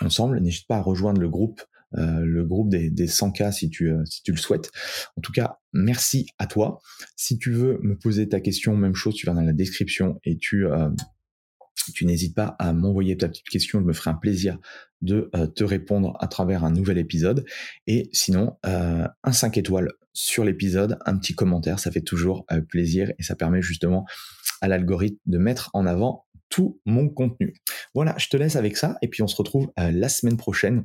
ensemble. 0.00 0.40
N'hésite 0.40 0.66
pas 0.66 0.76
à 0.76 0.80
rejoindre 0.80 1.20
le 1.20 1.28
groupe 1.28 1.62
euh, 1.98 2.20
le 2.24 2.44
groupe 2.44 2.70
des, 2.70 2.90
des 2.90 3.06
100K 3.06 3.52
si 3.52 3.70
tu, 3.70 3.90
euh, 3.90 4.04
si 4.04 4.22
tu 4.22 4.32
le 4.32 4.36
souhaites. 4.36 4.70
En 5.16 5.20
tout 5.20 5.32
cas, 5.32 5.58
merci 5.72 6.26
à 6.38 6.46
toi. 6.46 6.80
Si 7.16 7.38
tu 7.38 7.52
veux 7.52 7.78
me 7.82 7.96
poser 7.96 8.28
ta 8.28 8.40
question, 8.40 8.76
même 8.76 8.94
chose, 8.94 9.14
tu 9.14 9.26
vas 9.26 9.34
dans 9.34 9.42
la 9.42 9.52
description 9.52 10.18
et 10.24 10.36
tu, 10.36 10.66
euh, 10.66 10.88
tu 11.94 12.06
n'hésites 12.06 12.34
pas 12.34 12.56
à 12.58 12.72
m'envoyer 12.72 13.16
ta 13.16 13.28
petite 13.28 13.48
question. 13.48 13.80
Je 13.80 13.84
me 13.84 13.92
ferai 13.92 14.10
un 14.10 14.14
plaisir 14.14 14.58
de 15.02 15.30
te 15.54 15.64
répondre 15.64 16.16
à 16.18 16.28
travers 16.28 16.64
un 16.64 16.70
nouvel 16.70 16.96
épisode. 16.96 17.44
Et 17.86 18.08
sinon, 18.14 18.56
un 18.62 19.32
5 19.32 19.58
étoiles 19.58 19.92
sur 20.14 20.44
l'épisode, 20.44 20.96
un 21.04 21.18
petit 21.18 21.34
commentaire, 21.34 21.78
ça 21.78 21.90
fait 21.90 22.00
toujours 22.00 22.46
plaisir 22.70 23.12
et 23.18 23.22
ça 23.22 23.36
permet 23.36 23.60
justement 23.60 24.06
à 24.62 24.68
l'algorithme 24.68 25.18
de 25.26 25.36
mettre 25.36 25.68
en 25.74 25.84
avant 25.84 26.24
tout 26.48 26.80
mon 26.86 27.10
contenu. 27.10 27.52
Voilà, 27.94 28.14
je 28.16 28.28
te 28.28 28.38
laisse 28.38 28.56
avec 28.56 28.78
ça 28.78 28.96
et 29.02 29.08
puis 29.08 29.22
on 29.22 29.26
se 29.26 29.36
retrouve 29.36 29.70
la 29.76 30.08
semaine 30.08 30.38
prochaine 30.38 30.84